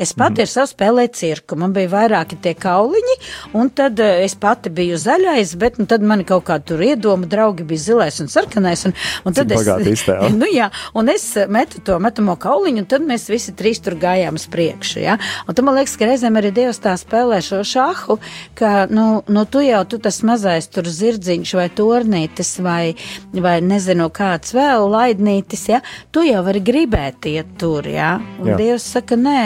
Es 0.00 0.14
pati 0.16 0.40
ar 0.40 0.48
savu 0.48 0.70
spēlēju 0.70 1.12
cirku. 1.12 1.58
Man 1.60 1.74
bija 1.76 1.90
vairāki 1.92 2.38
tie 2.40 2.54
kauliņi, 2.56 3.16
un 3.60 3.68
tad 3.76 4.00
uh, 4.00 4.22
es 4.24 4.32
pati 4.40 4.72
biju 4.72 4.96
zaļais, 5.00 5.52
bet 5.60 5.76
nu, 5.80 5.84
tad 5.90 6.04
man 6.06 6.22
kaut 6.28 6.46
kāda 6.48 6.64
tur 6.72 6.80
iedoma 6.84 7.28
draugi 7.28 7.66
bija 7.68 7.84
zilais 7.84 8.20
un 8.22 8.30
sarkanais. 8.32 8.86
Un, 8.88 8.94
un 9.28 9.36
Cik 9.36 9.42
tad 9.42 9.52
es, 9.52 9.60
bagāta 9.60 9.92
iztēle. 9.92 10.30
nu, 10.40 10.48
jā, 10.48 10.70
un 10.96 11.12
es 11.12 11.26
eh, 11.36 11.50
metu 11.52 11.82
to 11.84 11.98
metamo 12.00 12.36
kauliņu, 12.40 12.84
un 12.84 12.88
tad 12.88 13.04
mēs 13.04 13.28
visi 13.28 13.52
trīs 13.56 13.82
tur 13.84 13.98
gājām 14.00 14.40
uz 14.40 14.46
priekšu. 14.50 15.02
Ja? 15.04 15.18
Un 15.44 15.58
tad 15.58 15.66
man 15.68 15.76
liekas, 15.76 15.98
ka 16.00 16.08
reizēm 16.08 16.40
arī 16.40 16.54
Dievs 16.56 16.80
tā 16.80 16.94
spēlē 17.00 17.42
šo 17.44 17.60
šahu, 17.66 18.16
ka 18.58 18.86
nu, 18.90 19.06
nu, 19.28 19.44
tu 19.50 19.60
jau 19.64 19.82
tu 19.90 20.00
tas 20.00 20.22
mazais 20.26 20.70
tur 20.72 20.88
zirdziņš 20.88 21.54
vai 21.60 21.68
tornītis 21.76 22.54
vai, 22.64 22.94
vai 23.36 23.58
nezinu 23.64 24.08
kāds 24.16 24.56
vēl 24.56 24.88
laidnītis, 24.96 25.68
ja? 25.74 25.84
tu 26.14 26.24
jau 26.24 26.40
vari 26.46 26.64
gribēt 26.64 27.28
iet 27.28 27.52
tur. 27.60 27.84
Ja? 27.90 28.14
Un 28.40 28.54
Jā. 28.54 28.58
Dievs 28.60 28.88
saka, 28.96 29.20
nē, 29.20 29.40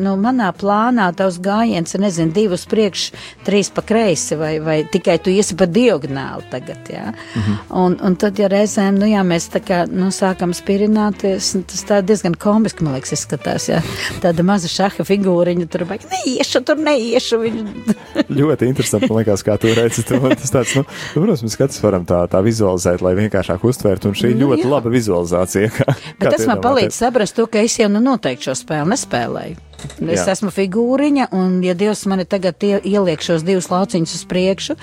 nu, 0.00 0.14
manā 0.20 0.48
plānā 0.56 1.08
tavs 1.16 1.38
gājiens 1.42 1.94
ir, 1.94 2.02
nezinu, 2.04 2.32
divus 2.34 2.64
priekš, 2.70 3.08
trīs 3.46 3.70
pa 3.74 3.84
kreisi, 3.86 4.38
vai, 4.38 4.54
vai 4.64 4.78
tikai 4.88 5.18
tu 5.22 5.32
iesi 5.34 5.56
pa 5.58 5.68
diagonāli 5.68 6.48
tagad, 6.52 6.88
jā. 6.92 7.10
Mhm. 7.12 7.58
Un, 7.82 7.98
un 8.08 8.16
tad, 8.20 8.38
ja 8.40 8.48
reizēm, 8.52 8.98
nu 9.00 9.10
jā, 9.10 9.24
mēs 9.26 9.50
tā 9.52 9.62
kā, 9.64 9.82
nu, 9.90 10.10
sākam 10.14 10.54
spirināties, 10.56 11.52
un 11.58 11.66
tas 11.68 11.84
tā 11.88 12.00
diezgan 12.06 12.38
komiski, 12.38 12.86
man 12.86 12.96
liekas, 12.96 13.14
izskatās, 13.18 13.68
jā. 13.72 13.82
Tāda 14.24 14.46
maza 14.46 14.70
šaha 14.72 15.06
figūriņa, 15.08 15.68
tur 15.70 15.84
vajag, 15.88 16.08
neiešu, 16.14 16.64
tur 16.66 16.80
neiešu, 16.80 17.40
viņu. 17.44 17.66
Ļoti 18.40 18.70
interesanti, 18.70 19.10
man 19.10 19.22
liekas, 19.22 19.44
kā 19.46 19.58
tu 19.60 19.72
redzi 19.76 20.06
to. 20.08 20.20
Tas 20.38 20.54
tāds, 20.54 20.74
nu, 20.78 20.84
nu, 20.86 21.22
protams, 21.22 21.44
mēs 21.46 21.58
katrs 21.60 21.82
varam 21.84 22.08
tā, 22.08 22.24
tā 22.30 22.42
vizualizēt, 22.44 23.04
lai 23.04 23.14
vienkāršāk 23.18 23.64
uztvērtu, 23.68 24.12
un 24.12 24.18
šī 24.18 24.34
Nu, 24.38 24.46
ļoti 24.46 24.64
jā. 24.64 24.72
laba 24.72 24.92
vizualizācija. 24.92 25.70
Kā, 25.78 25.94
Bet 26.20 26.36
tas 26.36 26.46
man 26.48 26.62
palīdz 26.64 26.96
saprast 26.96 27.36
to, 27.38 27.48
ka 27.50 27.62
es 27.64 27.78
jau 27.78 27.88
nu 27.92 28.02
noteikti 28.04 28.48
šo 28.48 28.56
spēli 28.58 28.94
nespēlēju. 28.94 29.67
Es 29.78 30.24
Jā. 30.24 30.32
esmu 30.34 30.50
figūriņa, 30.54 31.28
un, 31.38 31.58
ja 31.66 31.74
Dievs 31.78 32.04
mani 32.10 32.26
tagad 32.28 32.62
ie, 32.66 32.78
ieliek 32.82 33.22
šos 33.22 33.44
divus 33.46 33.70
lauciņus 33.70 34.14
uz 34.18 34.24
priekšu, 34.30 34.76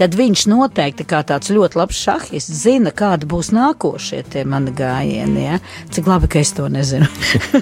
tad 0.00 0.16
viņš 0.16 0.46
noteikti, 0.48 1.04
kā 1.08 1.20
tāds 1.28 1.50
ļoti 1.52 1.76
labs 1.80 1.98
šahis, 2.00 2.48
zina, 2.62 2.92
kāda 2.96 3.28
būs 3.28 3.52
nākošie 3.52 4.22
tie 4.32 4.44
mani 4.48 4.72
gājieni. 4.76 5.42
Ja? 5.44 5.58
Cik 5.92 6.08
labi, 6.08 6.30
ka 6.32 6.40
es 6.40 6.54
to 6.56 6.68
nezinu. 6.72 7.08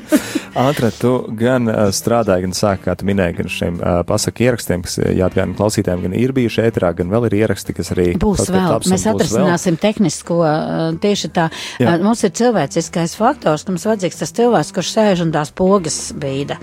Ātrāk, 0.59 0.97
tu 0.99 1.13
gan 1.39 1.69
strādāji, 1.95 2.47
gan 2.47 2.55
sāki, 2.57 2.85
kā 2.87 2.95
tu 2.99 3.07
minēji, 3.09 3.37
gan 3.41 3.51
šiem 3.53 3.79
uh, 3.79 4.01
pasaku 4.07 4.47
ierakstiem, 4.47 4.83
kas 4.87 4.99
jāatgādina 5.03 5.59
klausītājiem, 5.59 6.05
gan 6.07 6.17
ir 6.19 6.35
bijuši 6.37 6.65
ēterā, 6.67 6.93
gan 6.99 7.11
vēl 7.13 7.29
ir 7.29 7.37
ieraksti, 7.43 7.75
kas 7.77 7.93
arī 7.95 8.09
Būs 8.19 8.47
vēl, 8.49 8.73
un 8.79 8.95
mēs 8.95 9.05
būs 9.05 9.05
vēl. 9.05 9.19
atrasināsim 9.19 9.79
tehnisko, 9.83 10.39
tieši 11.03 11.31
tā. 11.35 11.49
Jā. 11.83 11.97
Mums 12.03 12.25
ir 12.27 12.35
cilvēciskais 12.39 13.15
faktors, 13.19 13.67
ka 13.67 13.75
mums 13.75 13.87
vajadzīgs 13.89 14.23
tas 14.23 14.35
cilvēks, 14.39 14.73
kurš 14.75 14.93
sēž 14.97 15.25
un 15.27 15.35
tās 15.35 15.53
pogas 15.55 15.99
bīda. 16.19 16.59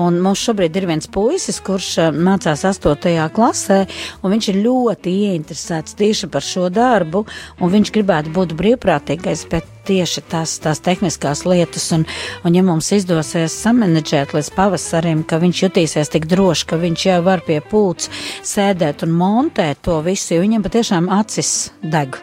Un 0.00 0.20
mums 0.24 0.44
šobrīd 0.44 0.76
ir 0.80 0.88
viens 0.90 1.10
puisis, 1.10 1.60
kurš 1.64 1.90
mācās 2.16 2.64
astotajā 2.68 3.28
klasē, 3.34 3.82
un 4.22 4.34
viņš 4.36 4.50
ir 4.54 4.60
ļoti 4.64 5.13
ieinteresēts 5.14 5.96
tieši 5.98 6.28
par 6.32 6.44
šo 6.44 6.68
darbu, 6.72 7.24
un 7.60 7.72
viņš 7.72 7.92
gribētu 7.94 8.34
būt 8.34 8.54
brīvprātīgais, 8.58 9.46
bet 9.52 9.70
tieši 9.88 10.24
tās, 10.32 10.56
tās 10.64 10.80
tehniskās 10.84 11.44
lietas, 11.48 11.90
un, 11.96 12.06
un 12.44 12.56
ja 12.56 12.62
mums 12.64 12.90
izdosies 12.96 13.56
samanedžēt 13.64 14.34
līdz 14.36 14.52
pavasarim, 14.56 15.24
ka 15.28 15.40
viņš 15.42 15.64
jutīsies 15.66 16.12
tik 16.14 16.28
droši, 16.30 16.70
ka 16.70 16.80
viņš 16.80 17.08
jau 17.10 17.20
var 17.26 17.44
pie 17.46 17.60
pūts 17.64 18.10
sēdēt 18.54 19.04
un 19.06 19.18
montēt 19.18 19.84
to 19.84 20.00
visu, 20.06 20.34
jo 20.36 20.46
viņam 20.46 20.64
patiešām 20.64 21.12
acis 21.20 21.54
deg. 21.82 22.20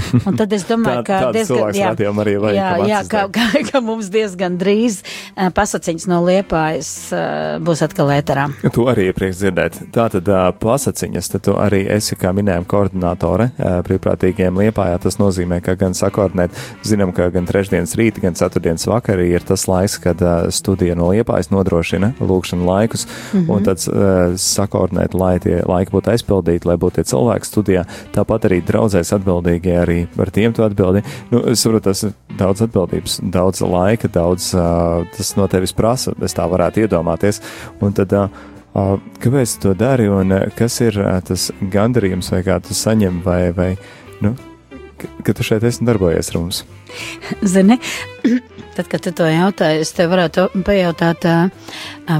Un 0.28 0.36
tad 0.38 0.52
es 0.54 0.64
domāju, 0.68 1.02
Tā- 1.06 1.20
ka 1.22 1.44
cilvēks 1.44 1.80
rādījumā 1.82 2.24
arī 2.24 2.34
vajag, 2.42 2.58
jā, 2.58 2.88
jā, 2.90 3.00
ka, 3.10 3.24
ka, 3.32 3.46
ka 3.68 3.82
mums 3.84 4.10
diezgan 4.12 4.58
drīz 4.60 5.00
uh, 5.02 5.48
pasaciņas 5.54 6.08
no 6.10 6.20
liepājas 6.26 6.90
uh, 7.14 7.22
būs 7.64 7.84
atkal 7.84 8.12
ēterā. 8.14 8.48
Tu 8.72 8.86
arī 8.88 9.08
iepriekš 9.10 9.40
dzirdēt. 9.40 9.78
Tātad 9.94 10.28
uh, 10.30 10.48
pasaciņas, 10.62 11.30
tad 11.34 11.44
tu 11.48 11.56
arī 11.60 11.84
esi, 11.92 12.16
kā 12.18 12.32
minējām, 12.36 12.66
koordinātore 12.68 13.50
brīvprātīgiem 13.86 14.60
liepājā. 14.62 15.00
Tas 15.02 15.18
nozīmē, 15.20 15.60
ka 15.64 15.74
gan 15.80 15.96
sakoordinēt, 15.98 16.56
zinām, 16.86 17.12
ka 17.16 17.28
gan 17.34 17.48
trešdienas 17.48 17.96
rīta, 17.98 18.22
gan 18.24 18.38
ceturtdienas 18.38 18.86
vakarī 18.90 19.30
ir 19.36 19.46
tas 19.46 19.66
laiks, 19.70 19.98
kad 20.02 20.22
studija 20.54 20.96
no 20.98 21.10
liepājas 21.12 21.50
nodrošina 21.52 22.12
lūkšanu 22.20 22.68
laikus, 22.68 23.06
mm. 23.06 23.40
-hmm. 23.40 23.50
un 23.52 23.66
tad 23.66 24.38
sakoordinēt, 24.40 25.16
lai 25.18 25.34
tie 25.42 25.60
laiki 25.66 25.94
būtu 25.94 26.12
aizpildīti, 26.14 26.68
lai 26.68 26.78
būtu 26.80 27.00
tie 27.00 27.08
cilvēki 27.12 27.48
studijā. 27.48 27.84
Tāpat 28.14 28.48
arī 28.48 28.60
draudzēs 28.66 29.12
atbildīgie 29.16 29.81
arī 29.84 29.98
par 30.16 30.30
tiem 30.34 30.54
tu 30.54 30.64
atbildi. 30.64 31.02
Nu, 31.32 31.42
es 31.50 31.62
saprotu, 31.64 31.90
tas 31.90 32.04
ir 32.06 32.14
daudz 32.38 32.64
atbildības, 32.66 33.18
daudz 33.34 33.62
laika, 33.66 34.10
daudz 34.12 34.52
uh, 34.56 35.02
tas 35.16 35.34
no 35.38 35.48
tevis 35.50 35.74
prasa, 35.76 36.14
es 36.24 36.36
tā 36.36 36.46
varētu 36.50 36.84
iedomāties. 36.84 37.42
Un 37.82 37.94
tad, 37.96 38.14
uh, 38.16 38.48
kāpēc 39.22 39.56
tu 39.58 39.68
to 39.68 39.74
dari 39.78 40.08
un 40.08 40.32
kas 40.58 40.80
ir 40.84 40.96
tas 41.28 41.50
gandarījums, 41.60 42.32
vai 42.32 42.42
kā 42.46 42.58
tu 42.64 42.76
saņem, 42.76 43.20
vai, 43.26 43.42
vai 43.56 43.70
nu, 44.24 44.34
ka, 45.22 45.34
tu 45.34 45.46
šeit 45.46 45.64
esi 45.68 45.84
darbojies 45.86 46.32
ar 46.32 46.40
mums? 46.40 46.64
Zini, 47.44 47.78
tad, 48.76 48.88
kad 48.88 49.00
tu 49.04 49.12
to 49.16 49.28
jautāji, 49.28 49.84
es 49.84 49.92
tev 49.96 50.12
varētu 50.14 50.48
pajautāt, 50.66 51.28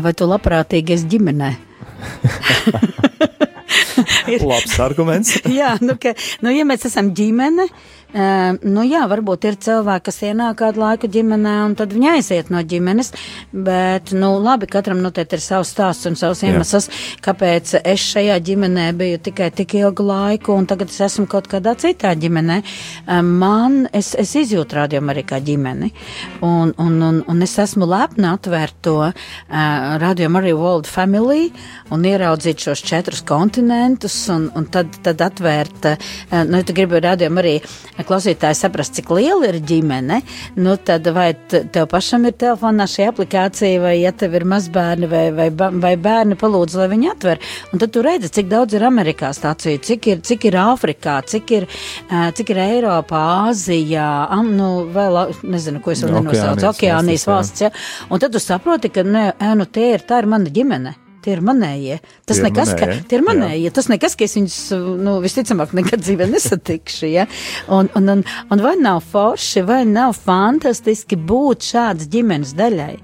vai 0.07 0.17
tu 0.17 0.29
labprātīgi 0.29 0.99
esi 0.99 1.13
ģimenē? 1.17 1.53
Labs 4.51 4.79
arguments. 4.83 5.37
jā, 5.61 5.75
nu, 5.85 5.97
ka, 6.01 6.15
nu, 6.45 6.53
ja 6.55 6.67
mēs 6.69 6.87
esam 6.89 7.13
ģimene, 7.17 7.69
uh, 8.13 8.59
nu, 8.63 8.85
jā, 8.87 9.03
varbūt 9.11 9.47
ir 9.49 9.57
cilvēki, 9.63 10.05
kas 10.09 10.21
ienāk 10.29 10.59
kādu 10.61 10.83
laiku 10.83 11.09
ģimenē, 11.13 11.55
un 11.67 11.77
tad 11.79 11.93
viņi 11.95 12.11
aiziet 12.15 12.51
no 12.53 12.61
ģimenes, 12.63 13.13
bet, 13.53 14.13
nu, 14.17 14.35
labi, 14.43 14.69
katram 14.71 15.03
noteikti 15.05 15.39
ir 15.39 15.45
savs 15.45 15.73
stāsts 15.73 16.09
un 16.09 16.19
savs 16.19 16.43
iemesls, 16.47 16.89
kāpēc 17.25 17.75
es 17.81 18.07
šajā 18.13 18.39
ģimenē 18.49 18.89
biju 18.99 19.21
tikai 19.29 19.51
tik 19.55 19.77
ilgu 19.81 20.07
laiku, 20.07 20.57
un 20.57 20.69
tagad 20.71 20.93
es 20.93 21.01
esmu 21.09 21.27
kaut 21.31 21.49
kādā 21.51 21.75
citā 21.79 22.13
ģimenē. 22.19 22.61
Uh, 23.07 23.23
man, 23.27 23.87
es, 23.93 24.13
es 24.19 24.35
izjūtu 24.39 24.79
rādījumu 24.81 25.15
arī 25.15 25.25
kā 25.29 25.41
ģimeni, 25.43 25.93
un, 26.45 26.75
un, 26.77 26.99
un, 27.09 27.23
un 27.29 27.47
es 27.47 27.57
esmu 27.63 27.89
lepna 27.89 28.37
atvērt 28.37 28.79
to 28.85 28.99
uh, 29.09 29.15
rādījumu 30.03 30.43
arī 30.43 30.55
World 30.59 30.91
Family 30.91 31.51
un 31.93 32.05
ieraudzīt 32.09 32.63
šos 32.67 32.85
četrus 32.87 33.25
kontinentus, 33.27 34.17
un, 34.33 34.49
un 34.59 34.69
tad, 34.73 34.93
tad 35.05 35.23
atvērt, 35.25 35.91
uh, 35.93 36.43
nu, 36.49 36.63
tu 36.67 36.77
gribi 36.77 37.03
rādījumu 37.03 37.43
arī 37.43 37.57
klausītāji 38.09 38.59
saprast, 38.59 38.95
cik 38.97 39.11
liela 39.15 39.49
ir 39.51 39.59
ģimene, 39.69 40.21
nu, 40.63 40.77
tad 40.77 41.07
vai 41.15 41.31
tev 41.51 41.89
pašam 41.91 42.27
ir 42.29 42.37
telefonā 42.39 42.87
šī 42.91 43.09
aplikācija, 43.11 43.81
vai 43.83 43.95
ja 44.01 44.13
tev 44.17 44.37
ir 44.39 44.47
mazbērni, 44.49 45.11
vai, 45.11 45.25
vai, 45.37 45.49
vai 45.53 45.93
bērni 46.01 46.39
palūdz, 46.41 46.79
lai 46.81 46.89
viņi 46.93 47.11
atver, 47.13 47.43
un 47.73 47.83
tad 47.83 47.95
tu 47.95 48.05
redzi, 48.05 48.33
cik 48.39 48.49
daudz 48.53 48.79
ir 48.79 48.87
Amerikā 48.89 49.33
stāciju, 49.37 49.83
cik 49.89 50.11
ir, 50.13 50.25
cik 50.27 50.49
ir 50.51 50.59
Āfrikā, 50.63 51.19
cik 51.29 51.55
ir, 51.59 51.69
cik 52.39 52.55
ir 52.55 52.63
Eiropā, 52.67 53.23
Āzijā, 53.51 54.09
am, 54.33 54.55
nu, 54.59 54.73
vēl, 54.95 55.23
nezinu, 55.43 55.83
ko 55.85 55.95
es 55.95 56.05
vēl 56.07 56.19
nenosaucu, 56.21 56.71
Okeānijas 56.73 57.27
jā. 57.27 57.33
valsts, 57.35 57.67
ja, 57.67 57.73
un 58.11 58.23
tad 58.23 58.35
tu 58.35 58.43
saproti, 58.43 58.93
ka, 58.95 59.07
ne, 59.07 59.31
nu, 59.59 59.69
tie 59.69 59.95
ir, 59.97 60.07
tā 60.09 60.23
ir 60.23 60.31
mana 60.31 60.53
ģimene. 60.53 61.02
Tie 61.23 61.37
ir 61.37 61.43
manējie. 61.45 62.01
Tas 62.27 62.41
Tie 62.41 62.45
nekas, 62.49 62.73
ka, 62.75 62.87
manējie, 62.87 63.03
tie 63.07 63.17
ir 63.19 63.23
jā. 63.23 63.27
manējie. 63.29 63.71
Tas 63.77 63.89
nekas, 63.91 64.17
ka 64.19 64.27
es 64.27 64.35
viņus, 64.35 64.57
nu, 65.07 65.15
visticamāk, 65.23 65.75
nekad 65.79 66.03
dzīvē 66.03 66.27
nesatikšu, 66.33 67.11
ja. 67.13 67.27
Un, 67.71 67.91
un, 67.99 68.09
un, 68.17 68.25
un 68.51 68.63
vai 68.65 68.73
nav 68.81 69.03
forši, 69.13 69.63
vai 69.69 69.83
nav 69.87 70.17
fantastiski 70.19 71.19
būt 71.19 71.69
šādas 71.69 72.09
ģimenes 72.11 72.57
daļai. 72.59 72.97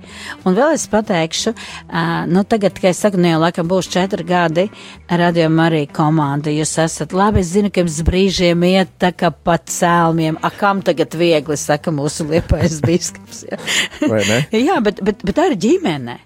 Un 0.42 0.56
vēl 0.58 0.74
es 0.74 0.88
pateikšu, 0.90 1.52
uh, 1.54 2.24
nu, 2.30 2.42
tagad, 2.48 2.80
kad 2.80 2.90
es 2.90 3.02
saku, 3.04 3.20
nu, 3.22 3.30
jau 3.30 3.42
laikam 3.44 3.70
būs 3.70 3.90
četri 3.92 4.26
gadi, 4.26 4.66
radījuma 5.10 5.68
arī 5.68 5.84
komanda, 5.94 6.50
jūs 6.50 6.74
esat 6.82 7.14
labi, 7.16 7.44
es 7.44 7.52
zinu, 7.54 7.70
ka 7.70 7.84
jums 7.84 8.00
brīžiem 8.08 8.64
iet 8.66 8.96
tā 8.98 9.12
kā 9.14 9.30
pa 9.30 9.60
cēlmiem, 9.62 10.40
a 10.42 10.50
kam 10.54 10.82
tagad 10.86 11.14
viegli, 11.18 11.58
saka 11.60 11.94
mūsu 11.94 12.26
liepais 12.32 12.80
biskups, 12.88 13.44
ja. 13.46 13.62
Vai 14.02 14.24
ne? 14.26 14.42
Jā, 14.58 14.80
bet, 14.82 15.04
bet, 15.04 15.22
bet 15.22 15.38
tā 15.38 15.52
ir 15.52 15.58
ģimene. 15.68 16.18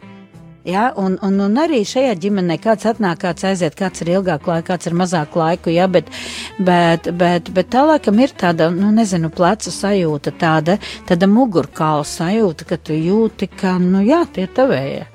Ja, 0.64 0.92
un, 0.96 1.16
un, 1.27 1.40
un 1.42 1.57
arī 1.59 1.81
šajā 1.83 2.12
ģimenē 2.22 2.55
kāds 2.62 2.87
atnāk, 2.87 3.25
kāds 3.25 3.42
aiziet, 3.48 3.75
kāds 3.75 4.05
ir 4.05 4.12
ilgāk 4.12 4.46
laika, 4.46 4.68
kāds 4.68 4.87
ir 4.87 4.94
mazāk 4.94 5.35
laiku, 5.35 5.72
ja, 5.75 5.88
bet, 5.90 6.07
bet, 6.62 7.09
bet, 7.18 7.51
bet 7.57 7.72
tā 7.75 7.83
laikam 7.88 8.20
ir 8.22 8.31
tāda, 8.38 8.68
nu, 8.70 8.92
nezinu, 8.94 9.33
plecu 9.35 9.72
sajūta, 9.75 10.31
tāda, 10.38 10.79
tāda 11.09 11.27
mugurkaula 11.27 12.07
sajūta, 12.07 12.68
ka 12.70 12.79
tu 12.79 12.94
jūti, 12.94 13.51
ka, 13.51 13.75
nu, 13.83 14.05
jā, 14.07 14.22
tie 14.31 14.46
tavējie. 14.46 15.09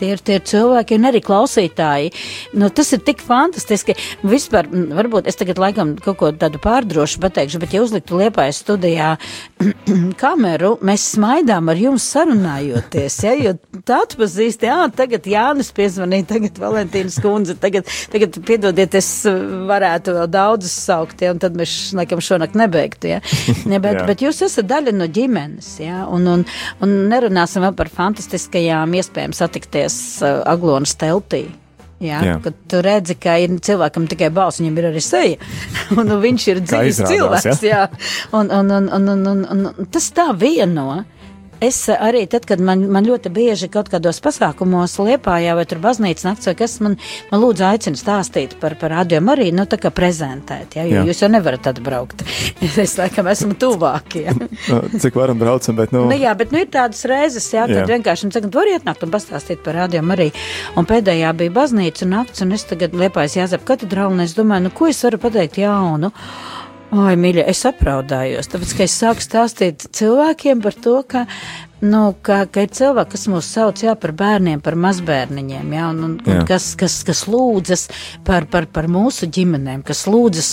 Tie 0.00 0.12
ir 0.14 0.22
tie 0.24 0.38
cilvēki 0.40 0.98
un 0.98 1.08
arī 1.10 1.22
klausītāji. 1.24 2.12
Nu, 2.58 2.70
tas 2.74 2.92
ir 2.96 3.02
tik 3.06 3.22
fantastiski. 3.24 3.96
Vispār, 4.26 4.68
varbūt 4.70 5.28
es 5.30 5.38
tagad 5.38 5.60
laikam 5.62 5.94
kaut 6.02 6.18
ko 6.20 6.30
tādu 6.36 6.60
pārdrošu 6.62 7.20
pateikšu, 7.22 7.60
bet 7.62 7.74
ja 7.76 7.82
uzliktu 7.84 8.20
liepājas 8.20 8.60
studijā 8.64 9.14
kameru, 10.22 10.74
mēs 10.86 11.06
smaidām 11.14 11.70
ar 11.72 11.80
jums 11.80 12.06
sarunājoties, 12.12 13.18
ja, 13.24 13.34
jo 13.40 13.54
tā 13.86 14.02
atpazīst, 14.06 14.66
jā, 14.66 14.78
tagad 14.96 15.26
Jānis 15.30 15.72
piezvanīja, 15.76 16.28
tagad 16.34 16.60
Valentīnas 16.60 17.18
kundze, 17.24 17.56
tagad, 17.60 17.88
tagad 18.12 18.38
piedodiet, 18.46 18.96
es 18.98 19.10
varētu 19.68 20.16
vēl 20.18 20.30
daudzus 20.32 20.74
saukt, 20.86 21.22
ja, 21.24 21.32
un 21.34 21.42
tad 21.42 21.56
mēs, 21.58 21.76
laikam, 21.96 22.22
šonakt 22.24 22.58
nebeigtu, 22.58 23.16
ja. 23.16 23.22
Ne, 23.66 23.80
bet, 23.82 23.98
bet 24.06 24.20
jūs 24.22 24.38
esat 24.46 24.68
daļa 24.70 24.92
no 24.94 25.08
ģimenes, 25.10 25.68
ja, 25.82 26.04
un, 26.12 26.26
un, 26.30 26.44
un 26.84 26.92
nerunāsim 27.10 27.64
vēl 27.64 27.74
par 27.78 27.90
fantastiskajām 27.92 28.92
iespējām 29.00 29.34
satikties 29.36 29.85
uh, 30.24 30.42
Aglonas 30.48 30.96
teltī. 30.98 31.46
Jā, 31.96 32.18
Jā. 32.20 32.32
kad 32.44 32.56
tu 32.68 32.80
redzi, 32.84 33.14
ka 33.16 33.38
ir 33.40 33.54
cilvēkam 33.64 34.04
tikai 34.10 34.28
balss, 34.34 34.60
viņam 34.60 34.80
ir 34.82 34.88
arī 34.90 35.00
seja, 35.00 35.36
un 35.96 36.04
nu, 36.04 36.18
viņš 36.20 36.48
ir 36.52 36.60
dzīves 36.60 36.98
izrādās, 37.00 37.12
cilvēks. 37.14 37.62
Jā, 37.64 37.84
un, 38.36 38.50
un, 38.52 38.74
un, 38.78 38.90
un, 38.98 39.12
un, 39.14 39.44
un, 39.54 39.68
un 39.72 39.88
tas 39.92 40.10
tā 40.16 40.28
vieno. 40.36 40.90
Es 41.64 41.78
uh, 41.88 41.96
arī 42.08 42.24
tad, 42.30 42.44
kad 42.48 42.60
man, 42.60 42.84
man 42.92 43.06
ļoti 43.06 43.30
bieži 43.32 43.68
kaut 43.72 43.88
kādos 43.92 44.20
pasākumos 44.24 44.96
liepājā 45.00 45.54
vai 45.56 45.64
tur 45.68 45.80
baznīcas 45.84 46.26
nakts 46.26 46.50
vai 46.50 46.56
kas 46.58 46.78
man, 46.84 46.96
man 47.30 47.42
lūdzu 47.42 47.64
aicina 47.68 48.00
stāstīt 48.00 48.56
par, 48.60 48.76
par 48.80 48.92
rādījumu 48.98 49.32
arī, 49.32 49.48
nu 49.56 49.64
tā 49.68 49.78
kā 49.80 49.92
prezentēt, 49.94 50.76
ja, 50.76 50.84
jo 50.88 51.00
Jā. 51.00 51.04
jūs 51.08 51.22
jau 51.24 51.30
nevarat 51.32 51.70
atbraukt. 51.72 52.24
es 52.84 52.96
laikam 53.00 53.30
esmu 53.32 53.56
tuvāk, 53.60 54.18
ja. 54.20 54.36
Nu, 54.66 54.80
Cik 54.98 55.14
varam 55.18 55.38
braucam, 55.38 55.76
bet, 55.78 55.92
nu, 55.94 56.06
Nu, 56.10 56.16
jā, 56.18 56.32
bet 56.38 56.52
nu, 56.54 56.60
ir 56.62 56.70
tādas 56.72 57.04
reizes, 57.08 57.46
jā, 57.52 57.66
kad 57.68 57.84
Jā. 57.84 57.86
vienkārši 57.90 58.28
nu, 58.28 58.50
var 58.54 58.70
ietnākt 58.70 59.04
un 59.04 59.12
pastāstīt 59.12 59.62
par 59.64 59.76
rādījumu 59.82 60.14
arī. 60.16 60.28
Un 60.78 60.88
pēdējā 60.88 61.32
bija 61.38 61.54
baznīca 61.54 62.08
nakts, 62.08 62.42
un 62.44 62.54
es 62.56 62.66
tagad 62.68 62.96
liepāju 62.96 63.40
Jāzep 63.40 63.66
katedrālu, 63.68 64.16
un 64.16 64.24
es 64.24 64.34
domāju, 64.36 64.66
nu, 64.66 64.74
ko 64.74 64.90
es 64.90 65.02
varu 65.04 65.20
pateikt 65.22 65.60
jaunu. 65.60 66.12
Oi, 66.94 67.16
mīļa, 67.18 67.42
es 67.50 67.64
apraudājos, 67.66 68.46
tāpēc, 68.52 68.72
ka 68.78 68.84
es 68.84 68.92
sāku 68.94 69.24
stāstīt 69.24 69.88
cilvēkiem 69.96 70.60
par 70.62 70.76
to, 70.84 70.94
ka, 71.10 71.24
nu, 71.82 72.02
ka, 72.22 72.44
ka 72.46 72.62
ir 72.62 72.70
cilvēki, 72.78 73.10
kas 73.16 73.26
mūs 73.32 73.48
sauc, 73.56 73.82
jā, 73.82 73.96
par 73.98 74.14
bērniem, 74.16 74.62
par 74.62 74.78
mazbērniņiem, 74.84 75.74
jā, 75.74 75.88
un, 75.90 76.04
un, 76.06 76.14
un 76.22 76.38
Jā. 76.38 76.46
kas, 76.46 76.70
kas, 76.78 77.00
kas 77.08 77.24
lūdzas 77.26 77.88
par, 78.28 78.46
par, 78.52 78.70
par 78.70 78.86
mūsu 78.92 79.26
ģimenēm, 79.34 79.82
kas 79.86 80.06
lūdzas 80.06 80.52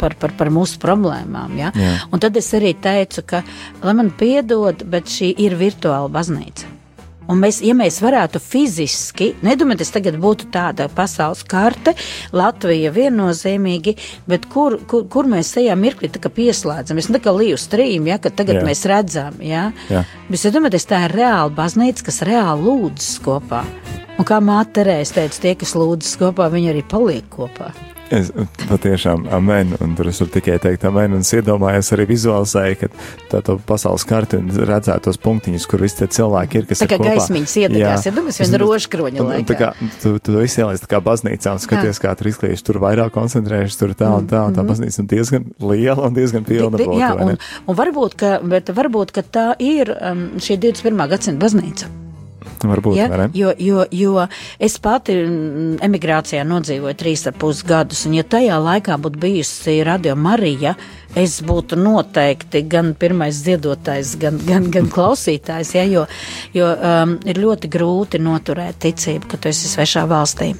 par, 0.00 0.18
par, 0.20 0.36
par 0.36 0.52
mūsu 0.52 0.76
problēmām, 0.82 1.56
jā. 1.56 1.72
Jā. 1.72 1.98
Un 2.12 2.20
tad 2.20 2.36
es 2.36 2.52
arī 2.58 2.76
teicu, 2.76 3.24
ka, 3.24 3.44
lai 3.80 3.96
man 3.96 4.12
piedod, 4.20 4.84
bet 4.92 5.08
šī 5.08 5.32
ir 5.48 5.56
virtuāla 5.56 6.12
baznīca. 6.12 6.75
Un 7.32 7.40
mēs, 7.42 7.58
ja 7.64 7.74
mēs 7.76 7.98
varētu 8.02 8.40
fiziski, 8.42 9.32
nedomājiet, 9.46 9.82
tas 9.82 9.94
tagad 9.96 10.18
būtu 10.22 10.50
tāda 10.54 10.86
pasaules 10.92 11.42
karte, 11.48 11.96
Latvija 12.36 12.92
viennozīmīgi, 12.94 13.96
bet 14.30 14.46
kur, 14.52 14.78
kur, 14.90 15.06
kur 15.10 15.30
mēs 15.30 15.54
tajā 15.56 15.74
mirklī 15.78 16.10
tā 16.12 16.22
kā 16.22 16.30
pieslēdzamies, 16.32 17.10
nu 17.10 17.18
tā 17.18 17.24
kā 17.24 17.34
līju 17.34 17.58
strīm, 17.60 18.06
ja, 18.12 18.20
kad 18.22 18.38
tagad 18.38 18.60
Jā. 18.60 18.66
Mēs 18.66 18.86
redzam, 18.88 19.36
ja. 19.42 19.68
Jā. 19.90 20.04
Bet, 20.30 20.40
ja 20.42 20.54
domājiet, 20.54 20.86
tā 20.88 21.02
ir 21.08 21.16
reāla 21.18 21.52
baznīca, 21.56 22.06
kas 22.06 22.22
reāli 22.26 22.66
lūdzas 22.68 23.18
kopā. 23.26 23.64
Un 24.16 24.24
kā 24.28 24.40
māte 24.40 24.78
Terēs 24.80 25.12
teica, 25.16 25.42
tie, 25.42 25.58
kas 25.58 25.76
lūdzas 25.76 26.16
kopā, 26.20 26.48
viņi 26.52 26.72
arī 26.72 26.86
paliek 26.88 27.28
kopā. 27.32 27.72
Es 28.06 28.28
patiešām 28.70 29.24
amen, 29.34 29.72
un 29.82 29.96
tur 29.98 30.06
es 30.06 30.20
varu 30.22 30.30
tikai 30.36 30.60
teikt 30.62 30.84
amen, 30.86 31.16
un 31.16 31.24
es 31.24 31.32
iedomājos 31.34 31.88
arī 31.96 32.04
vizualizēju, 32.06 32.76
ka 32.78 32.88
tā 33.32 33.40
to 33.42 33.56
pasaules 33.66 34.04
karti 34.06 34.38
un 34.38 34.46
redzētu 34.54 35.08
tos 35.08 35.18
punktiņus, 35.24 35.66
kur 35.66 35.82
visi 35.82 35.98
tie 35.98 36.06
cilvēki 36.14 36.60
ir, 36.60 36.68
kas 36.70 36.84
Tā 36.84 36.86
ir 36.86 36.92
kā 36.92 36.98
kopā. 37.00 37.16
gaismiņas 37.16 37.56
iedegās, 37.64 38.06
ja 38.06 38.12
domās, 38.14 38.38
viena 38.38 38.60
rožkroņa 38.62 39.20
un 39.24 39.32
Tā 39.32 39.40
laikā. 39.40 39.58
kā 39.58 39.90
tu, 40.04 40.14
tu 40.22 40.36
visu 40.38 40.62
ieliec 40.62 40.86
tā 40.86 40.92
kā 40.94 41.02
baznīcā 41.02 41.56
un 41.58 41.64
skaties, 41.66 41.98
kā 42.06 42.14
tur 42.14 42.30
izklīst, 42.30 42.62
tur 42.70 42.78
vairāk 42.86 43.10
koncentrējušies, 43.18 43.78
tur 43.82 43.96
tā 43.98 44.12
un 44.20 44.30
tā, 44.30 44.46
un 44.46 44.54
tā 44.54 44.62
Mhm. 44.62 44.70
baznīca 44.70 45.02
ir 45.02 45.10
diezgan 45.16 45.50
liela 45.60 46.06
un 46.06 46.14
diezgan 46.14 46.44
pilna. 46.46 46.78
Jā, 46.78 47.10
un, 47.18 47.36
un 47.66 47.74
varbūt, 47.74 48.14
ka, 48.14 48.38
bet 48.46 48.70
varbūt, 48.70 49.10
ka 49.18 49.22
tā 49.26 49.46
ir 49.58 49.90
um, 49.90 50.28
šī 50.38 50.60
21. 50.62 51.08
gadsimta 51.10 51.42
baznīca. 51.42 51.90
Varbūt, 52.64 52.96
ja? 52.96 53.08
ne? 53.20 53.28
jo, 53.36 53.52
jo, 53.58 53.84
jo 53.92 54.26
es 54.62 54.78
pati 54.82 55.16
mm, 55.20 55.78
emigrācijā 55.86 56.44
nodzīvoju 56.48 56.96
trīs 56.98 57.26
ar 57.28 57.36
pus 57.38 57.62
gadus, 57.66 58.04
un 58.08 58.16
ja 58.16 58.24
tajā 58.24 58.56
laikā 58.62 58.96
būtu 59.02 59.20
bijusi 59.22 59.78
Radio 59.86 60.16
Marija, 60.16 60.76
es 61.16 61.38
būtu 61.46 61.78
noteikti 61.80 62.64
gan 62.70 62.94
pirmais 62.98 63.36
ziedotājs, 63.44 64.16
gan, 64.20 64.40
gan, 64.46 64.70
gan 64.72 64.88
klausītājs, 64.92 65.74
ja, 65.76 65.84
jo, 65.90 66.06
jo 66.56 66.72
um, 66.72 67.18
ir 67.28 67.42
ļoti 67.42 67.70
grūti 67.72 68.22
noturēt 68.22 68.80
ticību, 68.86 69.28
ka 69.30 69.40
tu 69.40 69.52
esi 69.52 69.70
svešā 69.72 70.06
valstī. 70.10 70.54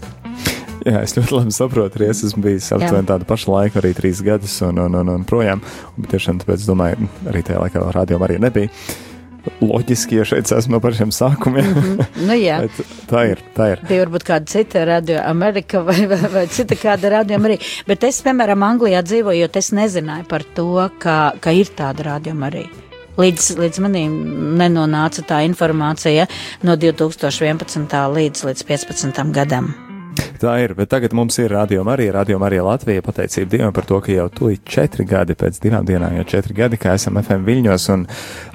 Jā, 0.86 1.00
es 1.02 1.16
ļoti 1.16 1.34
labi 1.34 1.54
saprotu, 1.54 1.98
arī 1.98 2.12
es 2.12 2.20
esmu 2.28 2.44
bijis 2.44 2.68
aptuveni 2.76 3.08
tādu 3.08 3.26
pašu 3.26 3.50
laiku, 3.50 3.80
arī 3.80 3.90
trīs 3.96 4.20
gadus, 4.22 4.54
un, 4.62 4.78
un, 4.84 4.94
un, 5.00 5.08
un 5.16 5.24
projām. 5.26 5.62
Un 5.98 6.06
tiešām 6.12 6.38
tāpēc, 6.44 6.62
domāju, 6.68 7.08
arī 7.26 7.42
tajā 7.46 7.58
laikā 7.64 7.82
rādījuma 7.96 8.28
arī 8.28 8.38
nebija. 8.44 8.70
Loģiski, 9.60 10.18
ja 10.20 10.24
šeit 10.28 10.50
esmu 10.52 10.76
no 10.76 10.80
pašiem 10.84 11.12
sākumiem. 11.14 11.68
Mm 11.70 11.82
-hmm. 11.82 12.26
Nu, 12.26 12.34
jā. 12.34 12.60
Bet 12.64 12.80
tā 13.10 13.24
ir, 13.30 13.42
tā 13.56 13.70
ir. 13.72 13.84
Bija 13.88 14.04
varbūt 14.04 14.24
kāda 14.24 14.46
cita 14.46 14.84
radio 14.84 15.20
Amerika 15.24 15.80
vai, 15.80 16.06
vai, 16.06 16.20
vai 16.32 16.46
cita 16.46 16.74
kāda 16.74 17.10
radio 17.10 17.38
arī. 17.38 17.58
Bet 17.86 18.04
es, 18.04 18.22
piemēram, 18.22 18.62
Anglijā 18.62 19.02
dzīvojot, 19.02 19.56
es 19.56 19.72
nezināju 19.72 20.24
par 20.28 20.42
to, 20.54 20.90
ka, 20.98 21.32
ka 21.40 21.50
ir 21.50 21.66
tāda 21.76 22.02
radio 22.02 22.32
arī. 22.32 22.66
Līdz, 23.16 23.56
līdz 23.58 23.80
manim 23.80 24.12
nenonāca 24.58 25.22
tā 25.22 25.40
informācija 25.44 26.26
no 26.62 26.76
2011. 26.76 28.12
līdz, 28.12 28.44
līdz 28.44 28.64
15. 28.64 29.32
gadam. 29.32 29.85
Tā 30.40 30.52
ir, 30.60 30.74
bet 30.76 30.90
tagad 30.92 31.14
mums 31.16 31.38
ir 31.40 31.52
radio 31.54 31.84
arī, 31.88 32.10
radio 32.12 32.36
arī 32.44 32.58
Latvija, 32.64 33.02
pateicība 33.04 33.50
Dievam 33.54 33.72
par 33.76 33.86
to, 33.88 34.00
ka 34.04 34.12
jau 34.12 34.26
tūlīt 34.32 34.66
četri 34.68 35.06
gadi 35.08 35.36
pēc 35.38 35.60
divām 35.62 35.86
dienām, 35.88 36.12
jau 36.18 36.26
četri 36.28 36.56
gadi, 36.56 36.76
kā 36.80 36.92
esam 36.98 37.16
FM 37.22 37.46
Viļņos, 37.46 37.86
un, 37.94 38.04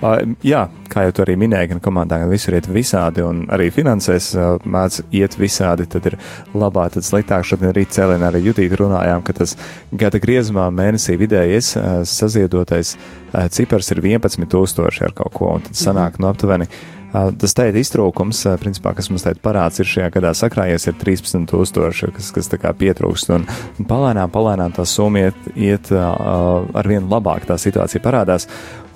uh, 0.03 0.19
jā, 0.45 0.61
kā 0.91 1.07
jau 1.07 1.15
tu 1.17 1.25
arī 1.25 1.37
minēji, 1.41 1.71
gan 1.73 1.81
komandā, 1.83 2.21
gan 2.21 2.29
visur 2.29 2.57
iet 2.57 2.69
visādi, 2.69 3.25
un 3.25 3.43
arī 3.53 3.71
finansēs 3.73 4.29
uh, 4.35 4.61
mēdz 4.61 5.01
iet 5.17 5.39
visādi, 5.41 5.89
tad 5.89 6.11
ir 6.11 6.19
labā, 6.53 6.85
tad 6.93 7.07
sliktāk. 7.07 7.47
Šodien 7.47 7.73
rīt 7.75 7.95
cēlienā 7.97 8.29
arī 8.29 8.43
jutīt 8.45 8.77
runājām, 8.77 9.25
ka 9.25 9.39
tas 9.41 9.57
gada 9.91 10.21
griezumā 10.21 10.69
mēnesī 10.75 11.17
vidējais 11.21 11.75
uh, 11.79 11.91
saziedotais 12.05 12.95
uh, 12.97 13.47
cipars 13.49 13.89
ir 13.95 14.05
11 14.05 14.49
tūkstoši 14.53 15.07
ar 15.09 15.17
kaut 15.17 15.33
ko, 15.37 15.55
un 15.57 15.65
tad 15.65 15.79
sanāk 15.81 16.21
no 16.21 16.29
aptuveni. 16.29 16.69
Tas 17.11 17.55
teikt 17.57 17.75
iztrūkums, 17.81 18.39
principā, 18.61 18.93
kas 18.95 19.09
mums 19.11 19.25
teikt 19.25 19.41
parāds 19.43 19.81
ir 19.83 19.89
šajā 19.89 20.07
gadā 20.13 20.31
sakrājies, 20.37 20.87
ir 20.87 20.95
13 21.01 21.47
tūkstoši, 21.49 22.11
kas, 22.15 22.29
kas 22.35 22.47
tā 22.51 22.59
kā 22.61 22.71
pietrūkst, 22.77 23.33
un, 23.35 23.47
palēnām, 23.89 24.31
palēnām 24.31 24.71
tā 24.77 24.85
summa 24.87 25.25
iet, 25.25 25.41
iet 25.59 25.91
ar 25.91 26.87
vien 26.87 27.09
labāk, 27.11 27.43
tā 27.49 27.57
situācija 27.59 27.99
parādās, 28.03 28.47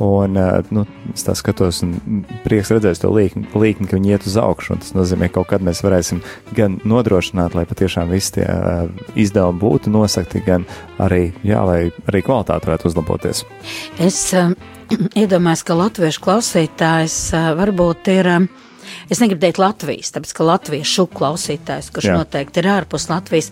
un, 0.03 0.39
nu, 0.71 0.85
es 1.11 1.27
tā 1.27 1.35
skatos, 1.35 1.81
un 1.83 2.23
prieks 2.45 2.71
redzēt 2.71 3.01
to 3.03 3.11
līkni, 3.11 3.49
līkni, 3.51 3.89
ka 3.91 3.99
viņi 3.99 4.15
iet 4.15 4.29
uz 4.29 4.37
augšu, 4.39 4.79
tas 4.83 4.95
nozīmē, 4.95 5.27
ka 5.27 5.41
kaut 5.41 5.51
kad 5.51 5.65
mēs 5.67 5.83
varēsim 5.83 6.23
gan 6.55 6.79
nodrošināt, 6.87 7.57
lai 7.57 7.65
patiešām 7.67 8.15
visi 8.15 8.37
tie 8.39 8.47
izdevumi 9.19 9.59
būtu 9.59 9.91
nosakti, 9.91 10.43
gan 10.45 10.63
arī, 11.03 11.33
jā, 11.43 11.67
lai 11.67 11.81
arī 12.07 12.23
kvalitāte 12.23 12.69
varētu 12.69 12.91
uzlaboties. 12.93 13.43
Es 13.99 14.23
um, 14.39 14.55
iedomājos, 15.21 15.63
ka 15.65 15.77
latviešu 15.77 16.23
klausītājs 16.25 17.17
varbūt 17.59 18.11
ir. 18.13 18.31
Es 19.11 19.21
negribu 19.21 19.43
teikt 19.45 19.59
Latvijas, 19.61 20.11
tāpēc 20.15 20.33
ka 20.35 20.47
latviešu 20.47 21.07
klausītājs, 21.15 21.91
kurš 21.93 22.09
Jā. 22.09 22.15
Jā. 22.15 22.21
noteikti 22.21 22.61
ir 22.61 22.69
ārpus 22.73 23.07
Latvijas, 23.11 23.51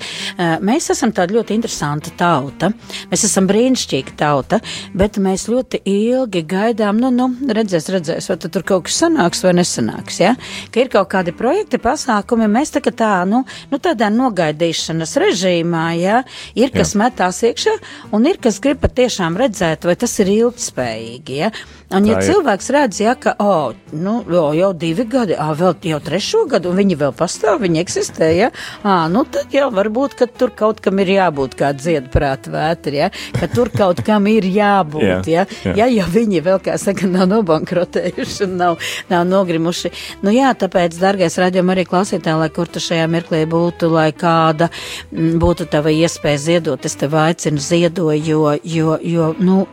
mēs 0.63 0.89
esam 0.93 1.13
tāda 1.15 1.38
ļoti 1.38 1.55
interesanta 1.57 2.13
tauta. 2.17 2.71
Mēs 3.11 3.25
esam 3.27 3.47
brīnišķīga 3.49 4.15
tauta, 4.19 4.59
bet 4.97 5.19
mēs 5.21 5.47
ļoti 5.51 5.84
ilgi 5.89 6.43
gaidām, 6.49 7.01
nu, 7.01 7.11
nu 7.13 7.53
redzēs, 7.55 7.89
redzēs, 7.93 8.29
vai 8.31 8.39
tur 8.43 8.65
kaut 8.67 8.88
kas 8.88 8.99
sanāks 9.03 9.43
vai 9.45 9.53
nesanāks, 9.57 10.19
ja? 10.23 10.34
Ka 10.73 10.84
ir 10.84 10.91
kaut 10.93 11.11
kādi 11.13 11.36
projekti, 11.36 11.81
pasākumi, 11.81 12.49
mēs 12.51 12.73
tā 12.75 12.84
kā 12.84 12.93
tā, 12.95 13.13
nu, 13.29 13.43
nu 13.71 13.81
tādā 13.84 14.09
nogaidīšanas 14.13 15.17
režīmā, 15.23 15.86
ja? 15.99 16.23
Ir, 16.59 16.73
kas 16.75 16.95
metās 16.99 17.43
iekšā, 17.45 17.77
un 18.15 18.27
ir, 18.29 18.41
kas 18.43 18.59
grib 18.63 18.81
patiešām 18.84 19.38
redzēt, 19.39 19.88
vai 19.88 19.97
tas 19.99 20.17
ir 20.23 20.34
ilgspējīgi, 20.38 21.39
ja? 21.43 21.53
Un, 21.93 22.07
ja 22.09 22.17
cilvēks 22.25 22.69
redz, 22.73 22.99
ja, 23.03 23.13
ka 23.19 23.36
oh, 23.43 23.73
nu, 23.93 24.15
o, 24.25 24.45
jau 24.57 24.71
divi 24.73 25.05
gadi, 25.05 25.22
ah, 25.38 25.53
vēl 25.57 25.76
jau 25.89 25.99
trešo 26.03 26.45
gadu, 26.51 26.71
un 26.71 26.82
viņi 26.82 26.97
vēl 26.99 27.13
pastāv, 27.17 27.61
viņi 27.63 27.82
eksistē, 27.84 28.30
ja, 28.38 28.49
ah, 28.84 29.05
nu, 29.11 29.26
tad 29.30 29.53
jau 29.53 29.69
varbūt, 29.74 30.17
ka 30.19 30.28
tur 30.28 30.53
kaut 30.55 30.82
kam 30.84 30.99
ir 31.03 31.13
jābūt 31.15 31.57
kā 31.59 31.74
dziedprāt 31.78 32.49
vētri, 32.51 32.99
ja, 33.03 33.09
ka 33.38 33.49
tur 33.51 33.71
kaut 33.74 34.03
kam 34.05 34.28
ir 34.32 34.47
jābūt, 34.47 35.30
Jā, 35.30 35.45
ja, 35.45 35.45
jā. 35.65 35.76
ja, 35.84 35.89
ja 36.01 36.07
viņi 36.09 36.43
vēl, 36.45 36.59
kā 36.63 36.78
saka, 36.82 37.07
nav 37.09 37.28
nobankrotējuši 37.32 38.47
un 38.47 38.57
nav, 38.59 38.78
nav 39.11 39.26
nogrimuši. 39.30 39.91
Nu, 40.24 40.34
jā, 40.34 40.51
tāpēc, 40.59 40.97
dargais 40.99 41.38
raidījuma 41.39 41.76
arī 41.76 41.86
klausītāji, 41.89 42.39
lai 42.41 42.49
kur 42.53 42.69
tu 42.71 42.82
šajā 42.84 43.07
mirklī 43.11 43.43
būtu, 43.49 43.89
lai 43.93 44.09
kāda 44.15 44.69
mm, 44.69 45.38
būtu 45.41 45.67
tava 45.71 45.93
iespēja 45.93 46.41
ziedot, 46.47 46.86
es 46.88 46.97
tev 46.99 47.15
aicinu 47.19 47.61
ziedoju, 47.63 48.21
jo, 48.24 48.53
jo, 48.63 48.97
jo, 49.01 49.32
nu, 49.39 49.63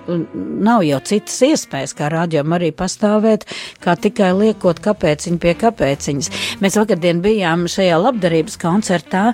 nav 0.70 0.84
jau 0.86 1.00
citas 1.10 1.38
iespējas, 1.46 1.94
kā 1.96 2.10
rādījumam 2.12 2.58
arī 2.58 2.70
pastāvēt, 2.76 3.46
kā 3.82 3.96
tikai 4.00 4.32
liekot 4.36 4.80
kāpēciņu 4.84 5.39
pie 5.40 5.56
kāpēciņas. 5.58 6.30
Mēs 6.62 6.78
vakardien 6.80 7.24
bijām 7.24 7.66
šajā 7.70 7.98
labdarības 8.00 8.58
koncertā, 8.60 9.30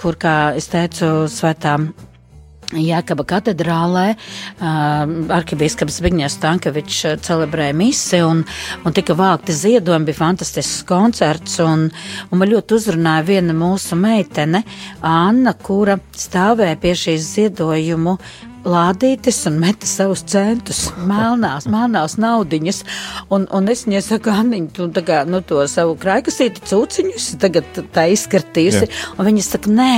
kur, 0.00 0.20
kā 0.20 0.36
es 0.58 0.70
teicu, 0.72 1.14
svētām. 1.30 1.90
Jākaba 2.74 3.22
katedrālē 3.30 4.06
uh, 4.16 5.04
arhibīskaps 5.36 6.00
Zbigņevs 6.00 6.34
Stankevičs 6.34 6.96
uh, 7.06 7.12
celebrēja 7.22 7.76
misi 7.78 8.18
un, 8.26 8.40
un 8.82 8.96
tika 8.96 9.14
vākti 9.14 9.54
ziedojumi, 9.54 10.08
bija 10.08 10.18
fantastisks 10.18 10.82
koncerts 10.88 11.60
un, 11.62 11.86
un 12.26 12.42
man 12.42 12.50
ļoti 12.50 12.74
uzrunāja 12.80 13.22
viena 13.28 13.54
mūsu 13.54 13.94
meitene, 14.00 14.64
Anna, 14.98 15.54
kura 15.54 16.00
stāvēja 16.18 16.80
pie 16.82 16.96
šīs 16.98 17.30
ziedojumu 17.36 18.16
lādītes 18.66 19.38
un 19.48 19.60
meta 19.62 19.86
savus 19.88 20.24
centus, 20.26 20.86
melnās, 21.06 21.68
melnās 21.70 22.16
naudiņas. 22.20 22.82
Un, 23.32 23.46
un 23.54 23.70
es 23.70 23.84
viņai 23.86 24.02
saku, 24.04 24.32
Anniņ, 24.34 24.68
tu 24.76 24.88
tā 24.94 25.02
kā, 25.06 25.20
nu, 25.28 25.40
to 25.46 25.62
savu 25.70 25.94
kraikasīti 26.00 26.64
cūciņus 26.66 27.28
tagad 27.42 27.80
tā 27.94 28.06
izskartījusi. 28.14 28.88
Jā. 28.88 29.12
Un 29.16 29.30
viņa 29.30 29.44
saka, 29.46 29.72
nē, 29.72 29.92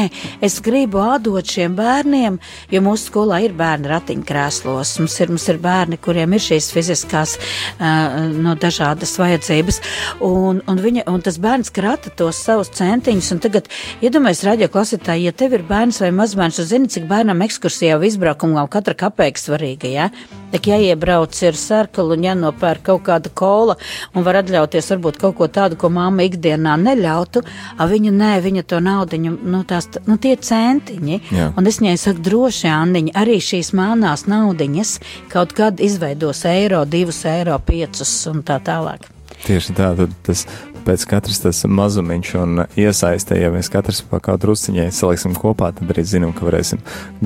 es 0.45 0.59
gribu 0.65 1.01
atdot 1.03 1.49
šiem 1.49 1.77
bērniem, 1.79 2.39
jo 2.73 2.83
mūsu 2.85 3.09
skolā 3.11 3.41
ir 3.47 3.57
bērni 3.59 3.91
ratiņkrēslos. 3.93 4.95
Mums 5.03 5.19
ir, 5.23 5.33
mums 5.33 5.49
ir 5.49 5.61
bērni, 5.65 6.01
kuriem 6.05 6.37
ir 6.37 6.45
šīs 6.45 6.71
fiziskās, 6.75 7.39
uh, 7.79 8.29
no 8.37 8.57
dažādas 8.61 9.17
vajadzības. 9.21 9.81
Un, 10.25 10.63
un, 10.69 10.83
viņa, 10.85 11.07
un 11.11 11.25
tas 11.25 11.41
bērns 11.41 11.73
krata 11.75 12.13
tos 12.19 12.43
savus 12.45 12.73
centiņus. 12.77 13.33
Un 13.37 13.43
tagad, 13.45 13.73
iedomājieties, 14.05 14.47
radio 14.49 14.71
klasītāji, 14.73 15.29
ja 15.29 15.37
tev 15.37 15.57
ir 15.57 15.67
bērns 15.69 16.03
vai 16.05 16.13
mazbērns, 16.15 16.61
tu 16.61 16.67
zini, 16.69 16.91
cik 16.93 17.09
bērnam 17.11 17.43
ekskursijā 17.47 17.99
vai 18.01 18.11
izbraukumā 18.11 18.58
katra 18.67 18.97
kapēka 18.99 19.39
svarīga, 19.39 19.89
ja? 19.93 20.09
Tak 20.53 20.67
jāiebrauc 20.67 21.37
ir 21.45 21.59
sarkali 21.61 22.17
un 22.17 22.25
jānopērk 22.25 22.87
kaut 22.89 23.05
kāda 23.07 23.31
kola 23.37 23.77
un 24.17 24.25
var 24.27 24.41
atļauties 24.41 24.89
varbūt 24.95 25.21
kaut 25.21 25.37
ko 25.39 25.49
tādu, 25.53 25.77
ko 25.79 25.91
mamma 25.93 26.25
ikdienā 26.27 26.75
neļautu, 26.81 27.45
a 27.79 27.89
viņa 27.91 28.15
nē, 28.17 28.33
viņa 28.45 28.65
to 28.73 28.81
naudiņu, 28.85 29.35
nu 29.53 29.63
tās, 29.69 29.91
nu 30.09 30.17
tie 30.17 30.35
centiņi. 30.37 31.21
Jā. 31.31 31.51
Un 31.57 31.69
es 31.69 31.79
viņai 31.83 31.99
saku, 32.01 32.25
droši, 32.25 32.67
Anniņa, 32.73 33.15
arī 33.21 33.39
šīs 33.45 33.75
melnās 33.77 34.27
naudiņas 34.31 34.97
kaut 35.33 35.55
kad 35.57 35.81
izveidos 35.85 36.43
eiro, 36.49 36.83
divus 36.89 37.23
eiro, 37.29 37.61
piecus 37.61 38.17
un 38.33 38.43
tā 38.47 38.59
tālāk. 38.65 39.11
Tieši 39.45 39.75
tā, 39.77 39.93
tad 39.95 40.15
tas 40.27 40.43
pēc 40.87 41.05
katras 41.09 41.41
tas 41.43 41.61
mazumiņš 41.69 42.31
un 42.41 42.63
iesaistē, 42.79 43.37
ja 43.41 43.51
mēs 43.55 43.71
katrs 43.73 44.01
pa 44.09 44.21
kaut 44.25 44.43
drusciņai 44.43 44.89
saliksim 44.95 45.37
kopā, 45.39 45.71
tad 45.77 45.93
arī 45.93 46.05
zinām, 46.07 46.33
ka 46.37 46.47
varēsim 46.47 46.81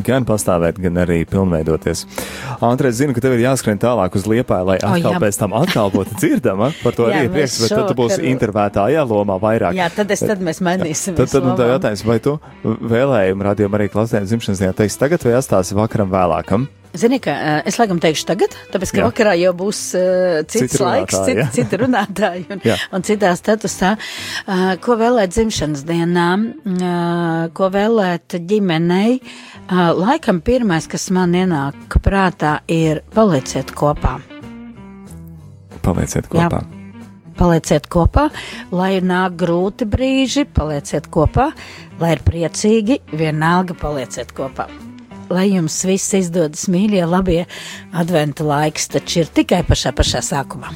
gan 0.07 0.27
pastāvēt, 0.29 0.81
gan 0.83 1.01
arī 1.05 1.23
pilnveidoties. 1.29 2.05
Andrēs, 2.65 2.99
zinu, 3.01 3.17
ka 3.17 3.25
tev 3.25 3.37
ir 3.37 3.45
jāskrien 3.47 3.81
tālāk 3.83 4.19
uz 4.19 4.27
liepāju, 4.31 4.69
lai 4.73 4.79
atkal 4.81 5.17
jā. 5.17 5.23
pēc 5.23 5.41
tam 5.41 5.57
atkal 5.59 5.93
būtu 5.95 6.19
dzirdama. 6.19 6.73
Par 6.83 6.99
to 6.99 7.09
Jā, 7.09 7.23
arī 7.23 7.33
prieks, 7.33 7.61
bet 7.65 7.75
tad 7.77 7.89
tu 7.91 7.99
būsi 7.99 8.19
šovakar- 8.19 8.31
intervētāja 8.35 9.07
lomā 9.09 9.39
vairāk. 9.43 9.79
Jā, 9.79 9.89
tad, 9.95 10.11
es, 10.15 10.25
tad 10.25 10.43
mēs 10.45 10.63
mainīsim. 10.65 11.17
Tad, 11.19 11.33
tad 11.33 11.47
man 11.47 11.59
tev 11.61 11.73
jautājums, 11.77 12.05
vai 12.09 12.21
tu 12.23 12.39
vēlējumu 12.65 13.51
radījumu 13.51 13.81
arī 13.81 13.91
klasēm 13.93 14.29
dzimšanas 14.29 14.63
dienā 14.63 14.77
teiksi 14.77 15.03
tagad 15.03 15.27
vai 15.27 15.37
atstāsi 15.41 15.79
vakaram 15.79 16.13
vēlākam? 16.13 16.69
Zini, 16.93 17.17
ka 17.25 17.33
eh, 17.33 17.63
es 17.71 17.79
laikam 17.81 18.01
teikšu 18.03 18.27
tagad, 18.29 18.53
tāpēc, 18.73 18.91
ka 18.93 18.99
Jā. 18.99 19.03
jā. 19.03 19.07
vakarā 19.09 19.33
jau 19.41 19.53
būs 19.57 19.79
uh, 19.97 20.43
cits 20.45 20.75
Citi 20.75 20.83
laiks, 20.83 21.17
runātāji, 21.17 21.39
jā. 21.39 21.47
citi, 21.49 21.63
citi 21.63 21.79
runātāji 21.81 22.43
un, 22.53 22.61
Jā. 22.69 22.77
un 22.93 23.07
citā 23.09 23.31
statusā. 23.39 23.95
Uh, 24.45 24.67
ko 24.85 24.99
vēlēt 25.01 25.33
dzimšanas 25.33 25.87
dienā, 25.89 26.27
uh, 26.37 27.47
ko 27.57 27.71
vēlēt 27.73 28.37
ģimenei? 28.51 29.17
Uh, 29.23 29.89
laikam 29.97 30.43
pirmais, 30.45 30.91
kas 30.91 31.09
man 31.17 31.33
ienāk 31.39 31.97
prātā, 32.05 32.59
ir 32.69 33.01
palieciet 33.17 33.73
kopā. 33.73 34.19
Palieciet 35.81 36.29
Jā. 36.29 36.53
kopā. 36.53 36.63
Palieciet 37.41 37.89
kopā, 37.89 38.29
lai 38.69 38.99
nāk 39.01 39.41
grūti 39.41 39.89
brīži, 39.89 40.45
palieciet 40.45 41.09
kopā, 41.09 41.55
lai 42.05 42.15
ir 42.19 42.27
priecīgi, 42.29 43.01
vienalga 43.17 43.81
palieciet 43.81 44.37
kopā. 44.37 44.69
Lai 45.33 45.47
jums 45.49 45.79
viss 45.89 46.13
izdodas 46.19 46.67
mīļie, 46.69 47.07
labie 47.09 47.47
adventa 47.93 48.45
laiks, 48.47 48.89
taču 48.93 49.23
ir 49.23 49.33
tikai 49.33 49.63
pašā 49.69 49.95
pašā 49.97 50.25
sākumā. 50.33 50.73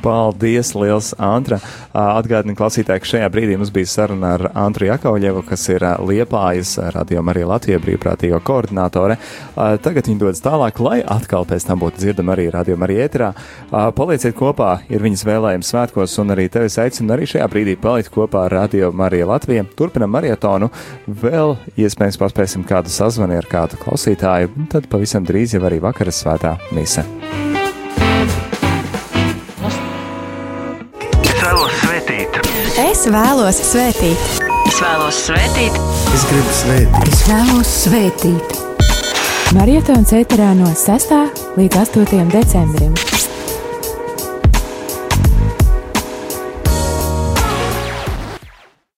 Paldies, 0.00 0.72
liels 0.72 1.10
Antra. 1.20 1.58
Atgādinu 1.92 2.54
klausītāji, 2.56 3.02
ka 3.02 3.08
šajā 3.10 3.26
brīdī 3.32 3.58
mums 3.60 3.68
bija 3.74 3.88
saruna 3.90 4.30
ar 4.38 4.46
Antru 4.56 4.86
Jakauļevu, 4.88 5.42
kas 5.44 5.66
ir 5.68 5.84
Liepājas 6.08 6.72
radio 6.94 7.20
Marija 7.26 7.50
Latvija 7.50 7.80
brīvprātīgo 7.82 8.38
koordinātore. 8.46 9.18
Tagad 9.54 10.08
viņi 10.08 10.22
dodas 10.22 10.40
tālāk, 10.40 10.80
lai 10.80 11.02
atkal 11.04 11.44
pēc 11.48 11.66
tam 11.68 11.82
būtu 11.82 12.00
dzirdama 12.00 12.32
arī 12.32 12.48
radio 12.54 12.78
Marija 12.80 13.10
ēterā. 13.10 13.28
Palieciet 13.98 14.38
kopā, 14.38 14.70
ir 14.88 15.04
viņas 15.04 15.26
vēlējums 15.28 15.74
svētkos, 15.74 16.16
un 16.24 16.32
arī 16.32 16.48
tevis 16.48 16.78
aicinu 16.80 17.12
arī 17.14 17.28
šajā 17.34 17.50
brīdī 17.52 17.76
palikt 17.80 18.12
kopā 18.14 18.46
ar 18.48 18.56
radio 18.62 18.88
Marija 18.96 19.28
Latvija. 19.28 19.66
Turpinam 19.76 20.16
marietonu, 20.16 20.70
vēl 21.06 21.58
iespējams 21.76 22.20
paspēsim 22.24 22.64
kādu 22.64 22.88
sazvani 22.94 23.36
ar 23.36 23.50
kādu 23.52 23.76
klausītāju, 23.84 24.54
un 24.56 24.72
tad 24.72 24.88
pavisam 24.88 25.28
drīz 25.28 25.58
jau 25.58 25.62
arī 25.68 25.82
vakaras 25.84 26.24
svētā 26.30 26.56
mise. 26.72 27.04
Es 32.80 33.06
vēlos 33.10 33.58
svētīt. 33.72 34.18
Es 34.68 34.78
vēlos 34.80 35.20
svētīt. 35.26 35.78
Es 36.14 36.26
gribu 36.30 36.54
svētīt. 36.54 37.08
Es 37.08 37.22
vēlos 37.28 37.72
svētīt. 37.84 38.58
Marietons 39.56 40.12
ēterā 40.14 40.52
no 40.54 40.70
6. 40.78 41.16
līdz 41.58 41.80
8. 41.82 42.28
decembrim. 42.30 42.94